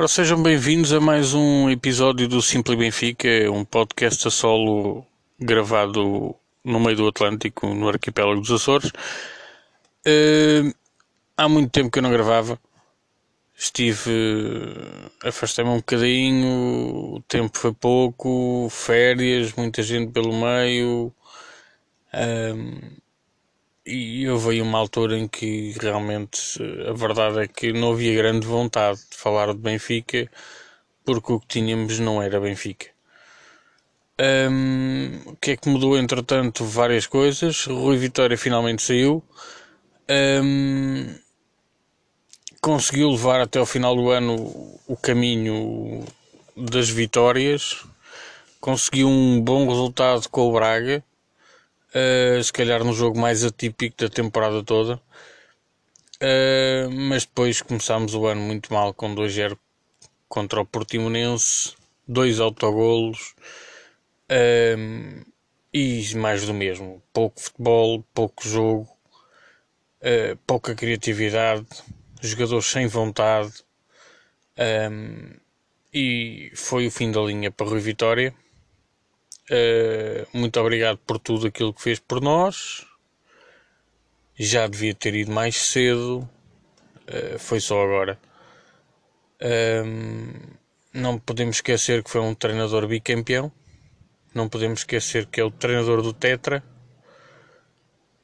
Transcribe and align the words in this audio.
Ora, 0.00 0.06
sejam 0.06 0.40
bem-vindos 0.40 0.92
a 0.92 1.00
mais 1.00 1.34
um 1.34 1.68
episódio 1.68 2.28
do 2.28 2.40
Simples 2.40 2.78
Benfica, 2.78 3.28
um 3.50 3.64
podcast 3.64 4.28
a 4.28 4.30
solo 4.30 5.04
gravado 5.40 6.36
no 6.62 6.78
meio 6.78 6.96
do 6.98 7.08
Atlântico, 7.08 7.74
no 7.74 7.88
arquipélago 7.88 8.40
dos 8.40 8.52
Açores. 8.52 8.92
Uh, 10.06 10.72
há 11.36 11.48
muito 11.48 11.72
tempo 11.72 11.90
que 11.90 11.98
eu 11.98 12.02
não 12.04 12.12
gravava, 12.12 12.60
estive. 13.56 14.12
afastei-me 15.24 15.70
um 15.70 15.78
bocadinho, 15.78 17.16
o 17.16 17.20
tempo 17.26 17.58
foi 17.58 17.72
pouco, 17.72 18.68
férias, 18.70 19.52
muita 19.54 19.82
gente 19.82 20.12
pelo 20.12 20.32
meio. 20.32 21.12
Um, 22.14 22.98
e 23.88 24.28
houve 24.28 24.50
aí 24.50 24.62
uma 24.62 24.78
altura 24.78 25.18
em 25.18 25.26
que 25.26 25.74
realmente 25.80 26.60
a 26.86 26.92
verdade 26.92 27.40
é 27.40 27.48
que 27.48 27.72
não 27.72 27.92
havia 27.92 28.14
grande 28.14 28.46
vontade 28.46 28.98
de 29.10 29.16
falar 29.16 29.52
de 29.54 29.58
Benfica 29.58 30.30
porque 31.04 31.32
o 31.32 31.40
que 31.40 31.46
tínhamos 31.46 31.98
não 31.98 32.22
era 32.22 32.38
Benfica. 32.38 32.86
Um, 34.20 35.20
o 35.24 35.36
que 35.36 35.52
é 35.52 35.56
que 35.56 35.70
mudou 35.70 35.96
entretanto? 35.96 36.64
Várias 36.64 37.06
coisas. 37.06 37.64
Rui 37.64 37.96
Vitória 37.96 38.36
finalmente 38.36 38.82
saiu. 38.82 39.24
Um, 40.10 41.14
conseguiu 42.60 43.10
levar 43.10 43.40
até 43.40 43.58
o 43.58 43.64
final 43.64 43.96
do 43.96 44.10
ano 44.10 44.34
o 44.86 44.96
caminho 44.96 46.04
das 46.54 46.90
vitórias. 46.90 47.86
Conseguiu 48.60 49.08
um 49.08 49.40
bom 49.40 49.66
resultado 49.66 50.28
com 50.28 50.48
o 50.48 50.52
Braga 50.52 51.02
uh, 51.94 52.42
se 52.42 52.52
calhar 52.52 52.84
no 52.84 52.92
jogo 52.92 53.18
mais 53.18 53.44
atípico 53.44 53.96
da 53.98 54.08
temporada 54.08 54.62
toda. 54.62 55.00
Uh, 56.20 56.90
mas 56.90 57.24
depois 57.24 57.62
começámos 57.62 58.14
o 58.14 58.26
ano 58.26 58.40
muito 58.40 58.72
mal 58.72 58.92
com 58.92 59.14
2-0 59.14 59.56
contra 60.28 60.60
o 60.60 60.66
Portimonense, 60.66 61.74
dois 62.06 62.40
autogolos 62.40 63.34
uh, 64.30 65.26
e 65.72 66.14
mais 66.16 66.44
do 66.44 66.54
mesmo. 66.54 67.02
Pouco 67.12 67.40
futebol, 67.40 68.04
pouco 68.12 68.46
jogo, 68.48 68.88
uh, 70.02 70.36
pouca 70.46 70.74
criatividade, 70.74 71.66
jogadores 72.20 72.66
sem 72.66 72.86
vontade. 72.86 73.52
Um, 74.90 75.36
e 75.94 76.50
foi 76.54 76.86
o 76.86 76.90
fim 76.90 77.10
da 77.10 77.20
linha 77.20 77.50
para 77.50 77.68
Rui 77.68 77.80
Vitória. 77.80 78.34
Uh, 79.50 80.26
muito 80.32 80.60
obrigado 80.60 80.98
por 80.98 81.18
tudo 81.18 81.46
aquilo 81.46 81.72
que 81.72 81.82
fez 81.82 81.98
por 81.98 82.20
nós. 82.20 82.86
Já 84.34 84.66
devia 84.66 84.94
ter 84.94 85.14
ido 85.14 85.32
mais 85.32 85.56
cedo. 85.56 86.28
Uh, 87.08 87.38
foi 87.38 87.60
só 87.60 87.82
agora. 87.82 88.18
Uh, 89.40 90.56
não 90.92 91.18
podemos 91.18 91.56
esquecer 91.56 92.02
que 92.02 92.10
foi 92.10 92.20
um 92.20 92.34
treinador 92.34 92.86
bicampeão. 92.86 93.50
Não 94.34 94.48
podemos 94.48 94.80
esquecer 94.80 95.26
que 95.26 95.40
é 95.40 95.44
o 95.44 95.50
treinador 95.50 96.02
do 96.02 96.12
Tetra. 96.12 96.62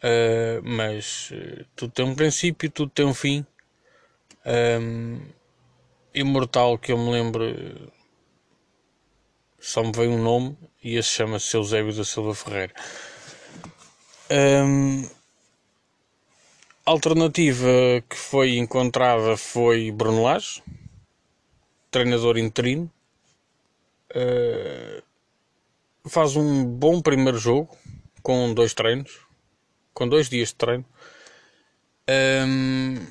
Uh, 0.03 0.61
mas 0.63 1.33
tudo 1.75 1.93
tem 1.93 2.05
um 2.05 2.15
princípio, 2.15 2.71
tudo 2.71 2.91
tem 2.91 3.07
um 3.07 3.15
fim. 3.15 3.47
Um, 4.45 5.21
imortal 6.15 6.79
que 6.79 6.93
eu 6.93 6.99
me 6.99 7.11
lembro 7.11 7.45
só 9.65 9.83
me 9.83 9.91
veio 9.93 10.11
um 10.11 10.23
nome 10.23 10.59
e 10.83 10.97
esse 10.97 11.09
chama-se 11.09 11.57
Eusébio 11.57 11.95
da 11.95 12.05
Silva 12.05 12.35
Ferreira. 12.35 12.75
Um, 14.31 15.09
a 16.85 16.91
alternativa 16.91 17.67
que 18.07 18.15
foi 18.15 18.59
encontrada 18.59 19.39
foi 19.39 19.91
Bruno 19.91 20.23
Lage, 20.23 20.63
treinador 21.91 22.37
interino. 22.37 22.93
Uh, 24.11 25.03
faz 26.11 26.37
um 26.37 26.63
bom 26.67 27.01
primeiro 27.01 27.39
jogo 27.39 27.75
com 28.23 28.53
dois 28.53 28.75
treinos, 28.75 29.19
com 29.95 30.07
dois 30.07 30.29
dias 30.29 30.51
de 30.51 30.57
treino. 30.57 30.85
Um, 32.47 33.07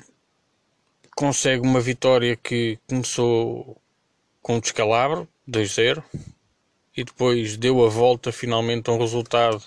consegue 1.16 1.66
uma 1.66 1.80
vitória 1.80 2.36
que 2.36 2.78
começou 2.86 3.76
com 4.40 4.54
um 4.54 4.60
descalabro, 4.60 5.28
2-0 5.50 6.00
e 6.96 7.02
depois 7.02 7.56
deu 7.56 7.84
a 7.84 7.88
volta 7.88 8.30
finalmente 8.30 8.88
a 8.88 8.92
um 8.92 8.98
resultado 8.98 9.62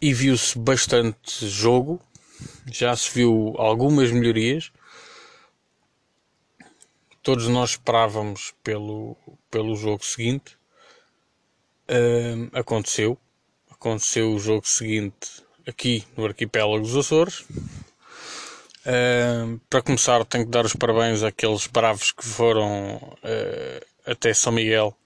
e 0.00 0.12
viu-se 0.12 0.58
bastante 0.58 1.46
jogo, 1.46 2.00
já 2.70 2.94
se 2.96 3.10
viu 3.12 3.54
algumas 3.58 4.10
melhorias. 4.10 4.70
Todos 7.22 7.48
nós 7.48 7.70
esperávamos 7.70 8.54
pelo, 8.62 9.16
pelo 9.50 9.74
jogo 9.74 10.04
seguinte. 10.04 10.56
Aconteceu. 12.52 13.18
Aconteceu 13.70 14.32
o 14.32 14.38
jogo 14.38 14.66
seguinte 14.66 15.42
aqui 15.66 16.04
no 16.16 16.26
arquipélago 16.26 16.84
dos 16.84 16.96
Açores. 16.96 17.44
Para 19.68 19.82
começar, 19.82 20.24
tenho 20.24 20.44
que 20.44 20.50
dar 20.50 20.64
os 20.64 20.74
parabéns 20.74 21.22
àqueles 21.22 21.66
bravos 21.66 22.12
que 22.12 22.24
foram 22.24 22.96
uh, 22.96 23.86
até 24.06 24.32
São 24.32 24.52
Miguel 24.52 24.96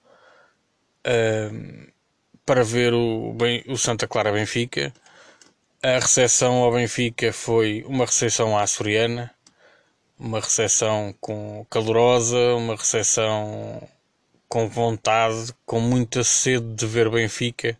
para 2.45 2.63
ver 2.63 2.93
o, 2.93 3.35
o 3.67 3.77
Santa 3.77 4.07
Clara 4.07 4.31
Benfica. 4.31 4.93
A 5.83 5.99
recepção 5.99 6.57
ao 6.57 6.71
Benfica 6.71 7.33
foi 7.33 7.83
uma 7.87 8.05
recepção 8.05 8.57
açoriana, 8.57 9.33
uma 10.19 10.39
recepção 10.39 11.15
com 11.19 11.65
calorosa, 11.69 12.37
uma 12.55 12.75
recepção 12.75 13.87
com 14.47 14.67
vontade, 14.67 15.53
com 15.65 15.79
muita 15.79 16.23
sede 16.23 16.75
de 16.75 16.85
ver 16.85 17.09
Benfica, 17.09 17.75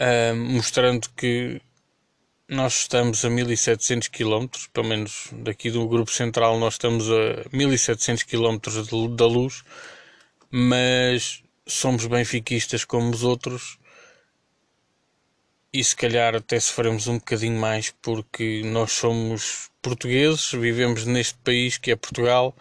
uh, 0.00 0.34
mostrando 0.34 1.10
que 1.14 1.60
nós 2.48 2.80
estamos 2.80 3.24
a 3.24 3.28
1700 3.28 4.08
km, 4.08 4.46
pelo 4.72 4.88
menos 4.88 5.28
daqui 5.32 5.70
do 5.70 5.86
grupo 5.88 6.10
central 6.10 6.58
nós 6.58 6.74
estamos 6.74 7.10
a 7.10 7.44
1700 7.52 8.22
km 8.22 8.58
da 9.16 9.26
luz, 9.26 9.62
mas 10.50 11.43
somos 11.66 12.06
benfiquistas 12.06 12.84
como 12.84 13.10
os 13.10 13.22
outros 13.22 13.78
e 15.72 15.82
se 15.82 15.96
calhar 15.96 16.36
até 16.36 16.60
sofremos 16.60 17.08
um 17.08 17.18
bocadinho 17.18 17.58
mais 17.58 17.92
porque 18.00 18.62
nós 18.64 18.92
somos 18.92 19.70
portugueses, 19.82 20.52
vivemos 20.52 21.04
neste 21.04 21.34
país 21.38 21.78
que 21.78 21.90
é 21.90 21.96
Portugal, 21.96 22.54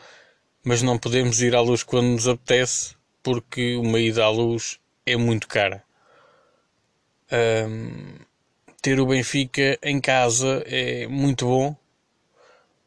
mas 0.63 0.81
não 0.81 0.97
podemos 0.97 1.41
ir 1.41 1.55
à 1.55 1.61
luz 1.61 1.83
quando 1.83 2.07
nos 2.07 2.27
apetece 2.27 2.95
porque 3.21 3.75
uma 3.75 3.99
ida 3.99 4.23
à 4.23 4.29
luz 4.29 4.79
é 5.05 5.15
muito 5.15 5.47
cara. 5.47 5.83
Um, 7.31 8.15
ter 8.81 8.99
o 8.99 9.05
Benfica 9.05 9.77
em 9.81 10.01
casa 10.01 10.63
é 10.65 11.07
muito 11.07 11.45
bom. 11.45 11.75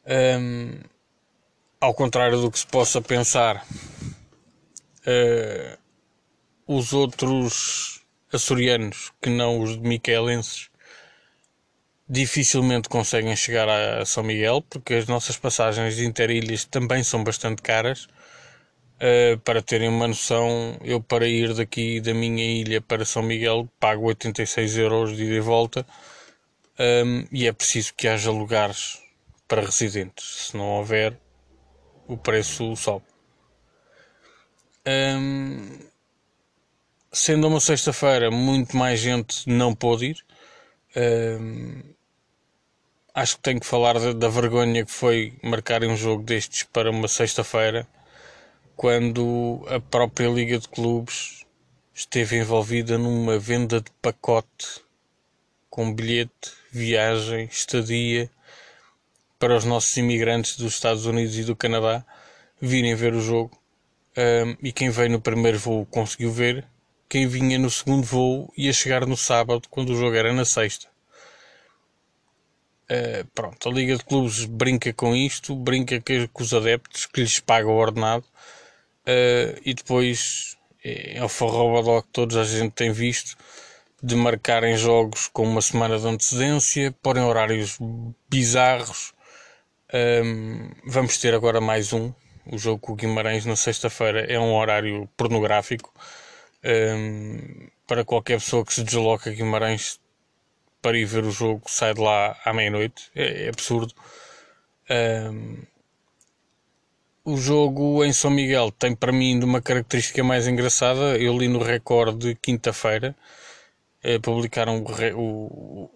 Um, 0.07 0.79
ao 1.81 1.95
contrário 1.95 2.41
do 2.41 2.51
que 2.51 2.59
se 2.59 2.67
possa 2.67 3.01
pensar, 3.01 3.67
uh, 5.07 5.79
os 6.67 6.93
outros 6.93 8.05
açorianos 8.33 9.13
que 9.23 9.31
não 9.31 9.61
os 9.61 9.77
miquelenses 9.77 10.69
dificilmente 12.09 12.89
conseguem 12.89 13.35
chegar 13.35 13.69
a 13.69 14.05
São 14.05 14.23
Miguel 14.23 14.63
porque 14.63 14.95
as 14.95 15.07
nossas 15.07 15.37
passagens 15.37 15.97
de 15.97 16.05
interilhas 16.05 16.65
também 16.65 17.03
são 17.03 17.23
bastante 17.23 17.63
caras. 17.63 18.09
Uh, 18.97 19.39
para 19.45 19.61
terem 19.61 19.91
uma 19.91 20.09
noção, 20.09 20.79
eu 20.83 21.03
para 21.03 21.29
ir 21.29 21.53
daqui 21.53 22.01
da 22.01 22.15
minha 22.15 22.45
ilha 22.45 22.81
para 22.81 23.05
São 23.05 23.23
Miguel 23.23 23.69
pago 23.79 24.07
86 24.07 24.79
euros 24.79 25.17
de 25.17 25.25
ida 25.25 25.35
e 25.35 25.41
volta 25.41 25.87
um, 26.79 27.27
e 27.33 27.47
é 27.47 27.53
preciso 27.53 27.95
que 27.95 28.07
haja 28.07 28.31
lugares 28.31 29.03
para 29.49 29.63
residentes. 29.63 30.49
Se 30.49 30.57
não 30.57 30.65
houver, 30.65 31.19
o 32.07 32.17
preço 32.17 32.77
sobe. 32.77 33.05
Um, 34.87 35.79
sendo 37.17 37.49
uma 37.49 37.61
sexta-feira, 37.61 38.31
muito 38.31 38.77
mais 38.77 39.01
gente 39.01 39.49
não 39.49 39.75
pôde 39.75 40.07
ir. 40.07 40.25
acho 43.15 43.37
que 43.37 43.43
tenho 43.43 43.59
que 43.59 43.67
falar 43.67 43.99
da, 43.99 44.13
da, 44.13 44.29
vergonha 44.29 44.85
que 44.85 44.93
foi 44.93 45.33
marcar 45.43 45.83
um 45.83 45.97
jogo 45.97 46.23
destes 46.23 46.65
para 46.65 46.91
uma 46.91 47.09
sexta-feira, 47.09 47.89
quando 48.77 49.65
a 49.69 49.81
própria 49.81 50.29
Liga 50.29 50.59
de 50.59 50.69
Clubes 50.69 51.47
esteve 51.95 52.37
envolvida 52.37 52.99
numa 52.99 53.39
venda 53.39 53.81
de 53.81 53.91
pacote 54.03 54.83
com 55.71 55.93
bilhete, 55.93 56.53
viagem, 56.71 57.47
estadia 57.47 58.31
para 59.39 59.57
os 59.57 59.65
nossos 59.65 59.97
imigrantes 59.97 60.59
dos 60.59 60.75
Estados 60.75 61.07
Unidos 61.07 61.39
e 61.39 61.45
do 61.45 61.57
Canadá 61.57 62.05
virem 62.61 62.95
ver 62.95 63.15
o 63.15 63.21
jogo. 63.21 63.59
Um, 64.19 64.57
e 64.63 64.73
quem 64.73 64.91
veio 64.91 65.11
no 65.11 65.21
primeiro 65.21 65.59
voo 65.59 65.87
conseguiu 65.87 66.31
ver, 66.31 66.67
quem 67.09 67.27
vinha 67.27 67.59
no 67.59 67.71
segundo 67.71 68.05
voo 68.05 68.53
ia 68.57 68.73
chegar 68.73 69.07
no 69.07 69.17
sábado, 69.17 69.69
quando 69.71 69.91
o 69.91 69.97
jogo 69.97 70.17
era 70.17 70.33
na 70.33 70.45
sexta. 70.45 70.89
Uh, 72.89 73.27
pronto, 73.35 73.69
a 73.69 73.73
Liga 73.73 73.97
de 73.97 74.05
Clubes 74.05 74.45
brinca 74.45 74.93
com 74.93 75.15
isto, 75.15 75.57
brinca 75.57 76.01
com 76.33 76.43
os 76.43 76.55
adeptos 76.55 77.07
que 77.07 77.21
lhes 77.21 77.41
paga 77.41 77.67
o 77.67 77.77
ordenado 77.77 78.25
uh, 78.25 79.61
e 79.65 79.75
depois 79.75 80.57
é, 80.85 81.19
é 81.19 81.25
o 81.25 81.29
forrobadó 81.29 82.01
que 82.03 82.09
todos 82.13 82.37
a 82.37 82.45
gente 82.45 82.73
tem 82.73 82.93
visto 82.93 83.37
de 84.03 84.15
marcarem 84.15 84.77
jogos 84.77 85.29
com 85.33 85.43
uma 85.43 85.61
semana 85.61 85.99
de 85.99 86.07
antecedência, 86.07 86.95
porem 87.03 87.25
horários 87.25 87.79
bizarros. 88.29 89.13
Um, 89.93 90.71
vamos 90.85 91.19
ter 91.19 91.35
agora 91.35 91.61
mais 91.61 91.93
um. 91.93 92.13
O 92.47 92.57
jogo 92.57 92.79
com 92.79 92.93
o 92.93 92.97
Guimarães 92.97 93.45
na 93.45 93.57
sexta-feira 93.57 94.21
é 94.33 94.39
um 94.39 94.55
horário 94.55 95.09
pornográfico. 95.17 95.93
Um, 96.67 97.69
para 97.87 98.05
qualquer 98.05 98.41
pessoa 98.41 98.65
que 98.65 98.75
se 98.75 98.83
desloca 98.83 99.31
a 99.31 99.33
Guimarães 99.33 100.01
para 100.83 100.99
ir 100.99 101.05
ver 101.05 101.25
o 101.25 101.31
jogo, 101.31 101.63
sai 101.67 101.95
de 101.95 102.01
lá 102.01 102.37
à 102.45 102.53
meia-noite. 102.53 103.11
É, 103.15 103.45
é, 103.45 103.49
absurdo. 103.49 103.95
Um, 104.91 105.63
o 107.25 107.37
jogo 107.37 108.05
em 108.05 108.13
São 108.13 108.31
Miguel 108.31 108.71
tem 108.73 108.95
para 108.95 109.13
mim 109.13 109.43
uma 109.43 109.61
característica 109.61 110.23
mais 110.25 110.47
engraçada. 110.47 111.17
Eu 111.19 111.37
li 111.39 111.49
no 111.49 111.63
recorde 111.63 112.29
de 112.29 112.35
quinta-feira 112.35 113.15
eh, 114.07 114.21
publicaram 114.21 114.85
o, 114.85 114.93
o, 115.21 115.91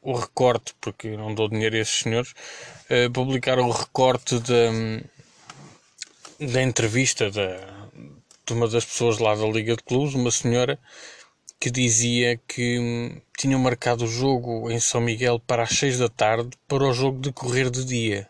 o, 0.00 0.12
recorte, 0.14 0.72
porque 0.80 1.16
não 1.16 1.34
dou 1.34 1.48
dinheiro 1.48 1.74
a 1.74 1.80
esses 1.80 1.96
senhores, 1.96 2.32
eh, 2.88 3.08
publicaram 3.08 3.68
o 3.68 3.72
recorte 3.72 4.38
da, 4.38 4.70
da 6.46 6.62
entrevista 6.62 7.28
da, 7.28 7.75
de 8.46 8.52
uma 8.52 8.68
das 8.68 8.84
pessoas 8.84 9.18
lá 9.18 9.34
da 9.34 9.46
Liga 9.46 9.76
de 9.76 9.82
Clubes, 9.82 10.14
uma 10.14 10.30
senhora 10.30 10.78
que 11.58 11.70
dizia 11.70 12.38
que 12.46 12.78
hum, 12.78 13.20
tinham 13.36 13.58
marcado 13.58 14.04
o 14.04 14.08
jogo 14.08 14.70
em 14.70 14.78
São 14.78 15.00
Miguel 15.00 15.40
para 15.40 15.64
as 15.64 15.70
6 15.70 15.98
da 15.98 16.08
tarde 16.08 16.50
para 16.68 16.84
o 16.84 16.92
jogo 16.92 17.18
decorrer 17.18 17.70
de 17.70 17.84
dia. 17.84 18.28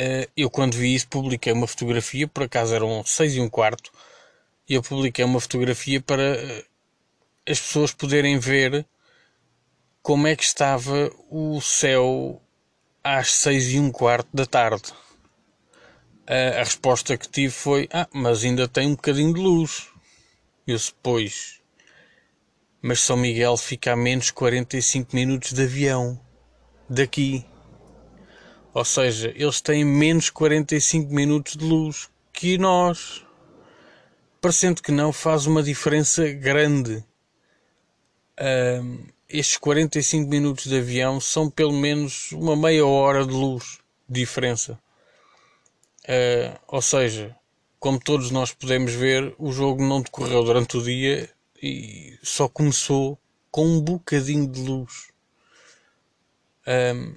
Uh, 0.00 0.26
eu 0.34 0.48
quando 0.48 0.74
vi 0.74 0.94
isso 0.94 1.08
publiquei 1.08 1.52
uma 1.52 1.66
fotografia, 1.66 2.26
por 2.26 2.44
acaso 2.44 2.74
eram 2.74 3.04
6 3.04 3.34
e 3.34 3.40
um 3.40 3.50
quarto, 3.50 3.92
e 4.66 4.74
eu 4.74 4.82
publiquei 4.82 5.24
uma 5.24 5.40
fotografia 5.40 6.00
para 6.00 6.22
uh, 6.22 6.64
as 7.46 7.60
pessoas 7.60 7.92
poderem 7.92 8.38
ver 8.38 8.86
como 10.02 10.26
é 10.26 10.34
que 10.34 10.44
estava 10.44 11.12
o 11.28 11.60
céu 11.60 12.40
às 13.04 13.32
6 13.32 13.72
e 13.72 13.80
um 13.80 13.92
quarto 13.92 14.28
da 14.32 14.46
tarde. 14.46 14.94
Uh, 16.30 16.60
a 16.60 16.62
resposta 16.62 17.18
que 17.18 17.28
tive 17.28 17.52
foi: 17.52 17.88
Ah, 17.92 18.06
mas 18.12 18.44
ainda 18.44 18.68
tem 18.68 18.86
um 18.86 18.94
bocadinho 18.94 19.34
de 19.34 19.40
luz. 19.40 19.88
Eu 20.64 20.78
depois. 20.78 21.60
Mas 22.80 23.00
São 23.00 23.16
Miguel 23.16 23.56
fica 23.56 23.94
a 23.94 23.96
menos 23.96 24.30
45 24.30 25.16
minutos 25.16 25.52
de 25.52 25.64
avião 25.64 26.20
daqui. 26.88 27.44
Ou 28.72 28.84
seja, 28.84 29.32
eles 29.34 29.60
têm 29.60 29.84
menos 29.84 30.30
45 30.30 31.12
minutos 31.12 31.56
de 31.56 31.64
luz 31.64 32.08
que 32.32 32.56
nós. 32.56 33.26
Parecendo 34.40 34.80
que 34.80 34.92
não, 34.92 35.12
faz 35.12 35.46
uma 35.46 35.64
diferença 35.64 36.28
grande. 36.28 37.04
Um, 38.40 39.04
estes 39.28 39.56
45 39.56 40.30
minutos 40.30 40.66
de 40.66 40.78
avião 40.78 41.20
são 41.20 41.50
pelo 41.50 41.72
menos 41.72 42.30
uma 42.30 42.54
meia 42.54 42.86
hora 42.86 43.26
de 43.26 43.32
luz 43.32 43.80
diferença. 44.08 44.78
Uh, 46.10 46.58
ou 46.66 46.82
seja, 46.82 47.36
como 47.78 48.00
todos 48.00 48.32
nós 48.32 48.52
podemos 48.52 48.92
ver, 48.92 49.32
o 49.38 49.52
jogo 49.52 49.80
não 49.80 50.02
decorreu 50.02 50.42
durante 50.42 50.76
o 50.76 50.82
dia 50.82 51.30
e 51.62 52.18
só 52.20 52.48
começou 52.48 53.16
com 53.48 53.64
um 53.64 53.80
bocadinho 53.80 54.48
de 54.48 54.60
luz. 54.60 55.12
Um, 56.66 57.14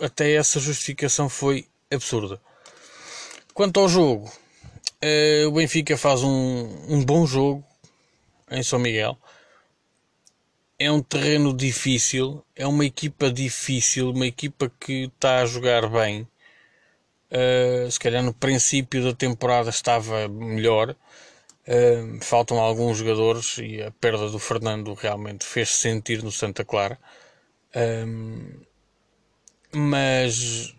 até 0.00 0.34
essa 0.34 0.60
justificação 0.60 1.28
foi 1.28 1.66
absurda. 1.90 2.40
Quanto 3.52 3.80
ao 3.80 3.88
jogo, 3.88 4.30
uh, 5.02 5.48
o 5.48 5.52
Benfica 5.52 5.96
faz 5.96 6.22
um, 6.22 6.94
um 6.94 7.04
bom 7.04 7.26
jogo 7.26 7.64
em 8.48 8.62
São 8.62 8.78
Miguel. 8.78 9.18
É 10.78 10.88
um 10.92 11.02
terreno 11.02 11.52
difícil, 11.52 12.44
é 12.54 12.64
uma 12.64 12.84
equipa 12.84 13.28
difícil, 13.28 14.10
uma 14.10 14.28
equipa 14.28 14.70
que 14.78 15.10
está 15.14 15.40
a 15.40 15.46
jogar 15.46 15.88
bem. 15.88 16.28
Uh, 17.30 17.90
se 17.90 17.98
calhar 18.00 18.22
no 18.22 18.32
princípio 18.32 19.04
da 19.04 19.14
temporada 19.14 19.70
estava 19.70 20.28
melhor. 20.28 20.96
Uh, 21.66 22.18
faltam 22.22 22.58
alguns 22.58 22.98
jogadores 22.98 23.58
e 23.58 23.82
a 23.82 23.90
perda 23.90 24.30
do 24.30 24.38
Fernando 24.38 24.94
realmente 24.94 25.44
fez-se 25.44 25.78
sentir 25.78 26.22
no 26.22 26.32
Santa 26.32 26.64
Clara. 26.64 26.98
Uh, 27.74 28.66
mas 29.72 30.74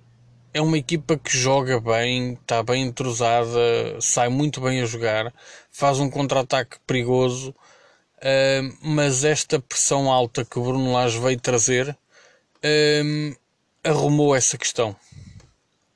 é 0.53 0.61
uma 0.61 0.77
equipa 0.77 1.17
que 1.17 1.37
joga 1.37 1.79
bem, 1.79 2.33
está 2.33 2.63
bem 2.63 2.83
entrosada, 2.83 4.01
sai 4.01 4.29
muito 4.29 4.59
bem 4.59 4.81
a 4.81 4.85
jogar, 4.85 5.33
faz 5.71 5.99
um 5.99 6.09
contra-ataque 6.09 6.77
perigoso, 6.87 7.51
uh, 7.51 8.77
mas 8.81 9.23
esta 9.23 9.59
pressão 9.59 10.11
alta 10.11 10.43
que 10.43 10.57
o 10.57 10.63
Bruno 10.63 10.93
Lage 10.93 11.19
veio 11.19 11.39
trazer 11.39 11.89
uh, 11.89 13.37
arrumou 13.83 14.35
essa 14.35 14.57
questão. 14.57 14.95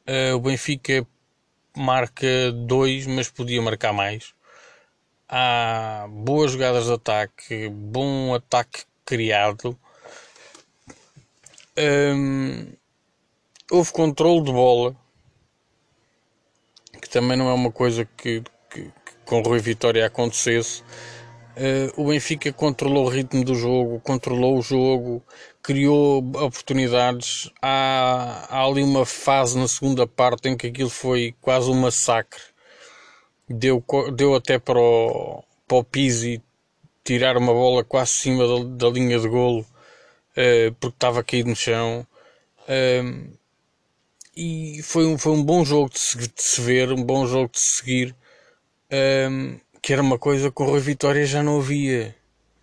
Uh, 0.05 0.35
o 0.35 0.39
Benfica 0.39 1.07
marca 1.75 2.51
dois, 2.51 3.07
mas 3.07 3.29
podia 3.29 3.61
marcar 3.61 3.93
mais. 3.93 4.33
Há 5.29 6.07
boas 6.09 6.51
jogadas 6.51 6.85
de 6.85 6.93
ataque, 6.93 7.69
bom 7.69 8.35
ataque 8.35 8.83
criado. 9.05 9.77
Um, 11.77 12.67
houve 13.71 13.91
controle 13.93 14.43
de 14.43 14.51
bola, 14.51 14.95
que 17.01 17.09
também 17.09 17.37
não 17.37 17.49
é 17.49 17.53
uma 17.53 17.71
coisa 17.71 18.05
que, 18.05 18.43
que, 18.69 18.83
que 18.83 19.13
com 19.25 19.41
Rui 19.41 19.59
Vitória 19.59 20.05
acontecesse. 20.05 20.83
Uh, 21.55 22.01
o 22.01 22.07
Benfica 22.09 22.51
controlou 22.51 23.05
o 23.05 23.09
ritmo 23.09 23.43
do 23.43 23.55
jogo, 23.55 23.99
controlou 24.01 24.57
o 24.57 24.61
jogo, 24.61 25.23
criou 25.63 26.19
oportunidades. 26.35 27.49
Há, 27.61 28.47
há 28.49 28.65
ali 28.65 28.83
uma 28.83 29.05
fase 29.05 29.57
na 29.57 29.67
segunda 29.67 30.05
parte 30.05 30.49
em 30.49 30.57
que 30.57 30.67
aquilo 30.67 30.89
foi 30.89 31.33
quase 31.41 31.71
um 31.71 31.75
massacre. 31.75 32.41
Deu, 33.49 33.83
deu 34.13 34.35
até 34.35 34.59
para 34.59 34.79
o, 34.79 35.43
para 35.67 35.77
o 35.77 35.83
Pizzi 35.83 36.41
tirar 37.03 37.37
uma 37.37 37.53
bola 37.53 37.83
quase 37.83 38.11
acima 38.11 38.47
da, 38.47 38.87
da 38.87 38.89
linha 38.89 39.19
de 39.19 39.27
golo 39.27 39.61
uh, 39.61 40.73
porque 40.79 40.95
estava 40.95 41.23
caído 41.23 41.49
no 41.49 41.55
chão. 41.55 42.05
Uh, 42.63 43.37
e 44.35 44.81
foi 44.83 45.05
um, 45.05 45.17
foi 45.17 45.31
um 45.31 45.43
bom 45.43 45.63
jogo 45.63 45.89
de 45.89 45.99
se, 45.99 46.17
de 46.17 46.31
se 46.37 46.61
ver, 46.61 46.91
um 46.91 47.03
bom 47.03 47.25
jogo 47.27 47.51
de 47.51 47.59
seguir, 47.59 48.15
um, 49.29 49.59
que 49.81 49.93
era 49.93 50.01
uma 50.01 50.17
coisa 50.17 50.51
que 50.51 50.61
o 50.61 50.65
Rui 50.65 50.79
Vitória 50.79 51.25
já 51.25 51.43
não 51.43 51.59
havia. 51.59 52.15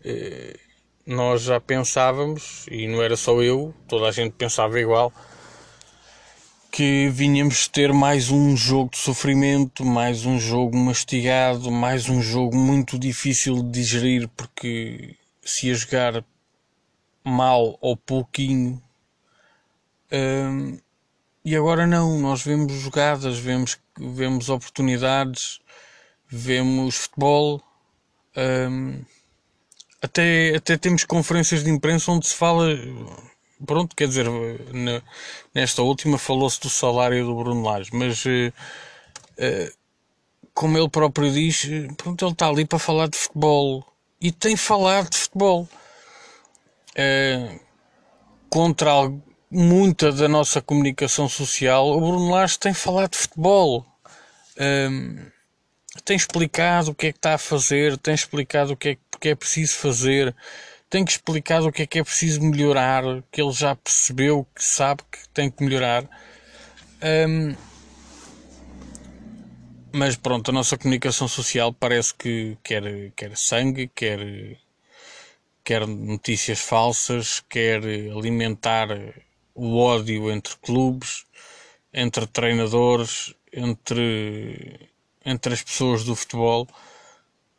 Uh, 0.05 0.70
nós 1.11 1.43
já 1.43 1.61
pensávamos, 1.61 2.69
e 2.71 2.87
não 2.87 3.03
era 3.03 3.17
só 3.17 3.43
eu, 3.43 3.75
toda 3.89 4.07
a 4.07 4.13
gente 4.13 4.33
pensava 4.35 4.79
igual, 4.79 5.13
que 6.71 7.09
vinhamos 7.09 7.67
ter 7.67 7.93
mais 7.93 8.31
um 8.31 8.57
jogo 8.57 8.93
de 8.93 8.99
sofrimento, 8.99 9.85
mais 9.85 10.25
um 10.25 10.39
jogo 10.39 10.77
mastigado, 10.77 11.69
mais 11.69 12.09
um 12.09 12.23
jogo 12.23 12.57
muito 12.57 12.97
difícil 12.97 13.61
de 13.61 13.71
digerir, 13.73 14.29
porque 14.37 15.17
se 15.43 15.67
ia 15.67 15.75
jogar 15.75 16.25
mal 17.25 17.77
ou 17.81 17.97
pouquinho. 17.97 18.81
Um, 20.13 20.79
e 21.45 21.57
agora 21.57 21.89
não, 21.89 22.21
nós 22.21 22.45
vemos 22.45 22.73
jogadas, 22.75 23.37
vemos, 23.37 23.77
vemos 23.99 24.49
oportunidades, 24.49 25.59
vemos 26.29 26.95
futebol, 26.95 27.61
um, 28.37 29.03
até, 30.03 30.57
até 30.57 30.77
temos 30.77 31.05
conferências 31.05 31.63
de 31.63 31.71
imprensa 31.71 32.11
onde 32.11 32.27
se 32.27 32.35
fala, 32.35 32.67
pronto, 33.67 33.95
quer 33.95 34.09
dizer, 34.09 34.27
nesta 35.55 35.83
última 35.83 36.17
falou-se 36.19 36.61
do 36.61 36.71
salário 36.71 37.25
do 37.25 37.35
Bruno 37.35 37.63
Lage, 37.63 37.91
mas 37.93 38.25
uh, 38.25 38.29
uh, 39.39 39.73
como 40.55 40.79
ele 40.79 40.89
próprio 40.89 41.31
diz, 41.31 41.67
pronto, 41.97 42.25
ele 42.25 42.33
está 42.33 42.49
ali 42.49 42.65
para 42.65 42.79
falar 42.79 43.09
de 43.09 43.17
futebol 43.17 43.85
e 44.21 44.33
tem 44.33 44.57
falado 44.57 45.11
de 45.11 45.19
futebol. 45.19 45.69
Contra 48.51 48.91
muita 49.51 50.13
da 50.13 50.29
nossa 50.29 50.61
comunicação 50.61 51.29
social, 51.29 51.89
o 51.89 52.01
Bruno 52.01 52.31
Lage 52.31 52.59
tem 52.59 52.75
falado 52.75 53.13
de 53.13 53.19
futebol. 53.19 53.87
Um, 54.59 55.31
tem 56.03 56.17
explicado 56.17 56.91
o 56.91 56.95
que 56.95 57.09
é 57.09 57.13
que 57.13 57.19
está 57.19 57.35
a 57.35 57.39
fazer, 57.39 57.97
tem 57.99 58.15
explicado 58.15 58.73
o 58.73 58.77
que 58.77 58.91
é 58.91 58.97
que 59.21 59.29
é 59.29 59.35
preciso 59.35 59.77
fazer, 59.77 60.35
tem 60.89 61.05
que 61.05 61.13
explicar 61.13 61.63
o 61.63 61.71
que 61.71 61.83
é 61.83 61.87
que 61.87 61.99
é 61.99 62.05
preciso 62.05 62.43
melhorar, 62.43 63.05
que 63.31 63.41
ele 63.41 63.53
já 63.53 63.77
percebeu, 63.77 64.47
que 64.55 64.65
sabe 64.65 65.03
que 65.11 65.29
tem 65.29 65.51
que 65.51 65.63
melhorar. 65.63 66.05
Um, 67.29 67.55
mas 69.93 70.17
pronto, 70.17 70.51
a 70.51 70.55
nossa 70.55 70.79
comunicação 70.79 71.29
social 71.29 71.73
parece 71.73 72.15
que 72.15 72.57
quer, 72.63 72.83
quer 73.17 73.37
sangue, 73.37 73.91
quer, 73.95 74.21
quer 75.65 75.87
notícias 75.87 76.61
falsas, 76.61 77.41
quer 77.49 77.83
alimentar 77.85 78.89
o 79.55 79.77
ódio 79.79 80.31
entre 80.31 80.57
clubes, 80.59 81.25
entre 81.93 82.27
treinadores, 82.27 83.35
entre, 83.53 84.90
entre 85.25 85.55
as 85.55 85.63
pessoas 85.63 86.05
do 86.05 86.17
futebol 86.17 86.67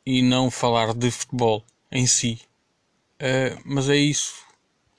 e 0.05 0.21
não 0.21 0.49
falar 0.49 0.93
de 0.93 1.11
futebol 1.11 1.63
em 1.91 2.07
si. 2.07 2.39
Uh, 3.21 3.61
mas 3.65 3.89
é 3.89 3.95
isso. 3.95 4.33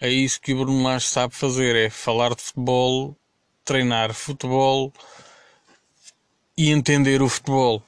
É 0.00 0.08
isso 0.08 0.40
que 0.40 0.52
o 0.52 0.58
Bruno 0.58 0.82
Lage 0.82 1.06
sabe 1.06 1.34
fazer: 1.34 1.76
é 1.76 1.90
falar 1.90 2.34
de 2.34 2.42
futebol, 2.42 3.16
treinar 3.64 4.12
futebol 4.12 4.92
e 6.56 6.70
entender 6.70 7.22
o 7.22 7.28
futebol. 7.28 7.82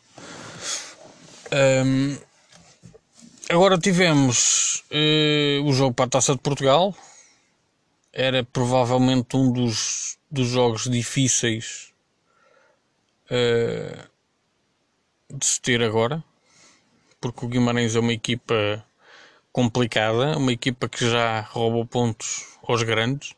Um, 1.53 2.19
agora 3.49 3.79
tivemos 3.79 4.85
uh, 4.91 5.65
o 5.65 5.73
jogo 5.73 5.95
para 5.95 6.07
a 6.07 6.09
Taça 6.09 6.35
de 6.35 6.41
Portugal. 6.41 6.95
Era 8.13 8.45
provavelmente 8.45 9.37
um 9.37 9.53
dos, 9.53 10.19
dos 10.31 10.49
jogos 10.49 10.85
difíceis 10.85 11.93
uh, 13.31 14.09
de 15.35 15.47
se 15.47 15.61
ter 15.61 15.83
agora, 15.83 16.23
porque 17.21 17.45
o 17.45 17.49
Guimarães 17.49 17.97
é 17.97 18.01
uma 18.01 18.13
equipa 18.13 18.85
complicada, 19.53 20.37
uma 20.37 20.53
equipa 20.53 20.89
que 20.89 21.09
já 21.09 21.41
roubou 21.41 21.87
pontos 21.87 22.59
aos 22.67 22.83
grandes. 22.83 23.35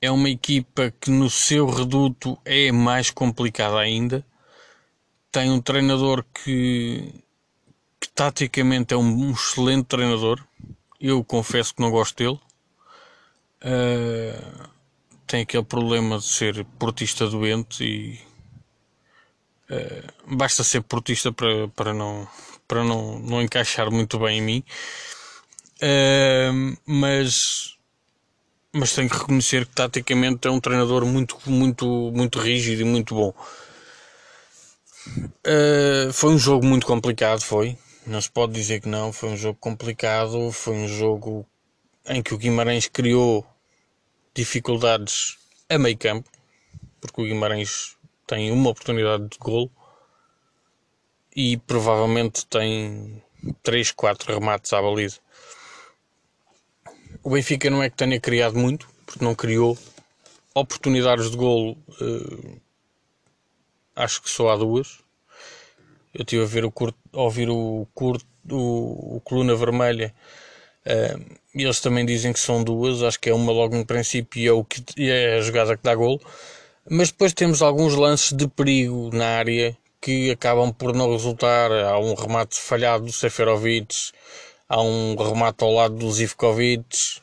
É 0.00 0.10
uma 0.10 0.28
equipa 0.28 0.92
que 1.00 1.10
no 1.10 1.28
seu 1.30 1.66
reduto 1.66 2.38
é 2.44 2.70
mais 2.70 3.10
complicada 3.10 3.78
ainda. 3.78 4.24
Tem 5.32 5.50
um 5.50 5.60
treinador 5.60 6.24
que, 6.34 7.12
que 7.98 8.08
taticamente 8.10 8.94
é 8.94 8.96
um, 8.96 9.30
excelente 9.32 9.86
treinador. 9.86 10.44
Eu 11.00 11.24
confesso 11.24 11.74
que 11.74 11.80
não 11.82 11.90
gosto 11.90 12.16
dele. 12.16 12.38
Uh, 13.64 14.68
tem 15.26 15.42
aquele 15.42 15.64
problema 15.64 16.18
de 16.18 16.24
ser 16.26 16.64
portista 16.78 17.26
doente 17.26 17.84
e 17.84 18.27
uh, 19.70 20.36
basta 20.36 20.64
ser 20.64 20.82
portista 20.82 21.32
para, 21.32 21.68
para, 21.68 21.94
não, 21.94 22.28
para 22.66 22.84
não, 22.84 23.18
não 23.18 23.42
encaixar 23.42 23.90
muito 23.90 24.18
bem 24.18 24.38
em 24.38 24.42
mim. 24.42 24.64
Uh, 25.80 26.76
mas 26.86 27.78
mas 28.72 28.92
tenho 28.92 29.08
que 29.08 29.16
reconhecer 29.16 29.66
que 29.66 29.74
taticamente 29.74 30.46
é 30.46 30.50
um 30.50 30.60
treinador 30.60 31.04
muito, 31.06 31.38
muito, 31.46 32.12
muito 32.14 32.38
rígido 32.38 32.82
e 32.82 32.84
muito 32.84 33.14
bom. 33.14 33.34
Uh, 35.46 36.12
foi 36.12 36.30
um 36.30 36.38
jogo 36.38 36.66
muito 36.66 36.86
complicado, 36.86 37.40
foi. 37.40 37.76
Não 38.06 38.20
se 38.20 38.30
pode 38.30 38.52
dizer 38.52 38.80
que 38.80 38.88
não. 38.88 39.12
Foi 39.12 39.30
um 39.30 39.36
jogo 39.36 39.58
complicado. 39.58 40.52
Foi 40.52 40.74
um 40.74 40.86
jogo 40.86 41.46
em 42.06 42.22
que 42.22 42.34
o 42.34 42.38
Guimarães 42.38 42.88
criou 42.88 43.46
dificuldades 44.34 45.36
a 45.68 45.78
meio 45.78 45.96
campo, 45.96 46.30
porque 47.00 47.20
o 47.20 47.24
Guimarães 47.24 47.96
tem 48.28 48.52
uma 48.52 48.70
oportunidade 48.70 49.26
de 49.26 49.38
golo 49.38 49.70
e 51.34 51.56
provavelmente 51.56 52.46
tem 52.46 53.22
3, 53.62 53.90
4 53.92 54.34
remates 54.34 54.72
à 54.72 54.82
baliza. 54.82 55.18
O 57.22 57.30
Benfica 57.30 57.70
não 57.70 57.82
é 57.82 57.88
que 57.88 57.96
tenha 57.96 58.20
criado 58.20 58.58
muito, 58.58 58.86
porque 59.06 59.24
não 59.24 59.34
criou 59.34 59.76
oportunidades 60.54 61.30
de 61.30 61.36
golo. 61.36 61.76
Uh, 62.00 62.60
acho 63.96 64.22
que 64.22 64.28
só 64.28 64.50
há 64.50 64.56
duas. 64.56 64.98
Eu 66.12 66.22
estive 66.22 66.42
a 66.42 66.46
ver 66.46 66.64
o 66.64 66.70
curto, 66.70 66.98
a 67.12 67.22
ouvir 67.22 67.48
o 67.48 67.86
curto, 67.94 68.26
o, 68.50 69.16
o 69.16 69.20
coluna 69.22 69.56
vermelha. 69.56 70.14
Uh, 70.84 71.38
e 71.54 71.62
eles 71.62 71.80
também 71.80 72.04
dizem 72.04 72.32
que 72.32 72.40
são 72.40 72.62
duas. 72.62 73.02
Acho 73.02 73.18
que 73.18 73.30
é 73.30 73.34
uma 73.34 73.52
logo 73.52 73.74
no 73.74 73.86
princípio 73.86 74.40
e 74.40 74.46
é, 74.46 74.52
o 74.52 74.64
que, 74.64 74.82
é 74.98 75.38
a 75.38 75.40
jogada 75.40 75.76
que 75.76 75.82
dá 75.82 75.94
golo. 75.94 76.20
Mas 76.90 77.10
depois 77.10 77.34
temos 77.34 77.60
alguns 77.60 77.94
lances 77.94 78.32
de 78.32 78.48
perigo 78.48 79.10
na 79.12 79.26
área 79.38 79.76
que 80.00 80.30
acabam 80.30 80.72
por 80.72 80.94
não 80.94 81.12
resultar. 81.12 81.70
Há 81.70 81.98
um 81.98 82.14
remate 82.14 82.56
falhado 82.56 83.04
do 83.04 83.12
Seferovic, 83.12 83.94
há 84.68 84.80
um 84.80 85.14
remate 85.16 85.62
ao 85.62 85.72
lado 85.72 85.96
do 85.96 86.10
Zivkovic, 86.10 87.20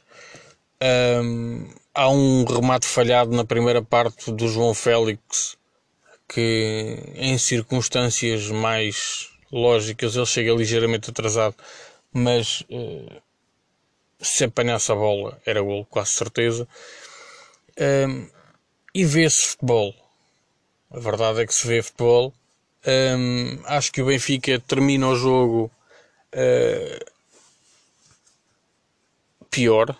um, 1.23 1.67
há 1.93 2.09
um 2.09 2.43
remate 2.43 2.85
falhado 2.85 3.35
na 3.35 3.43
primeira 3.43 3.81
parte 3.81 4.31
do 4.31 4.47
João 4.47 4.73
Félix, 4.73 5.57
que 6.27 6.99
em 7.15 7.37
circunstâncias 7.37 8.49
mais 8.51 9.29
lógicas 9.51 10.15
ele 10.15 10.25
chega 10.25 10.53
ligeiramente 10.53 11.09
atrasado, 11.09 11.55
mas 12.13 12.61
uh, 12.69 13.21
se 14.19 14.43
apanhasse 14.43 14.91
a 14.91 14.95
bola 14.95 15.39
era 15.45 15.61
gol, 15.61 15.85
quase 15.85 16.11
certeza. 16.11 16.67
Um, 17.79 18.27
e 18.95 19.03
vê-se 19.03 19.49
futebol. 19.49 19.93
A 20.89 20.97
verdade 20.97 21.41
é 21.41 21.45
que 21.45 21.53
se 21.53 21.67
vê 21.67 21.83
futebol. 21.83 22.33
Um, 22.87 23.59
acho 23.65 23.91
que 23.91 24.01
o 24.01 24.05
Benfica 24.05 24.57
termina 24.57 25.09
o 25.09 25.15
jogo 25.17 25.69
uh, 26.33 27.05
pior. 29.51 29.93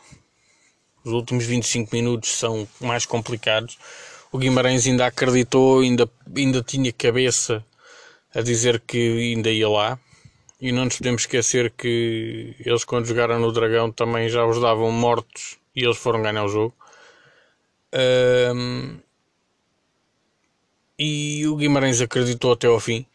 Os 1.04 1.12
últimos 1.12 1.46
25 1.46 1.94
minutos 1.94 2.30
são 2.30 2.66
mais 2.80 3.06
complicados. 3.06 3.78
O 4.32 4.38
Guimarães 4.38 4.88
ainda 4.88 5.08
acreditou, 5.08 5.82
ainda, 5.82 6.10
ainda 6.34 6.64
tinha 6.64 6.94
cabeça 6.94 7.66
a 8.34 8.42
dizer 8.42 8.80
que 8.80 9.34
ainda 9.34 9.52
ia 9.52 9.68
lá. 9.68 10.00
E 10.62 10.72
não 10.72 10.86
nos 10.86 10.98
podemos 10.98 11.24
esquecer 11.24 11.70
que 11.72 12.56
eles, 12.66 12.86
quando 12.86 13.08
jogaram 13.08 13.40
no 13.40 13.52
Dragão, 13.52 13.92
também 13.92 14.30
já 14.30 14.46
os 14.46 14.62
davam 14.62 14.90
mortos 14.90 15.58
e 15.76 15.84
eles 15.84 15.98
foram 15.98 16.22
ganhar 16.22 16.46
o 16.46 16.48
jogo. 16.48 16.74
Um, 17.96 19.00
e 21.00 21.48
o 21.48 21.56
Guimarães 21.56 22.02
acreditou 22.02 22.52
até 22.52 22.68
ao 22.68 22.80
fim. 22.80 23.06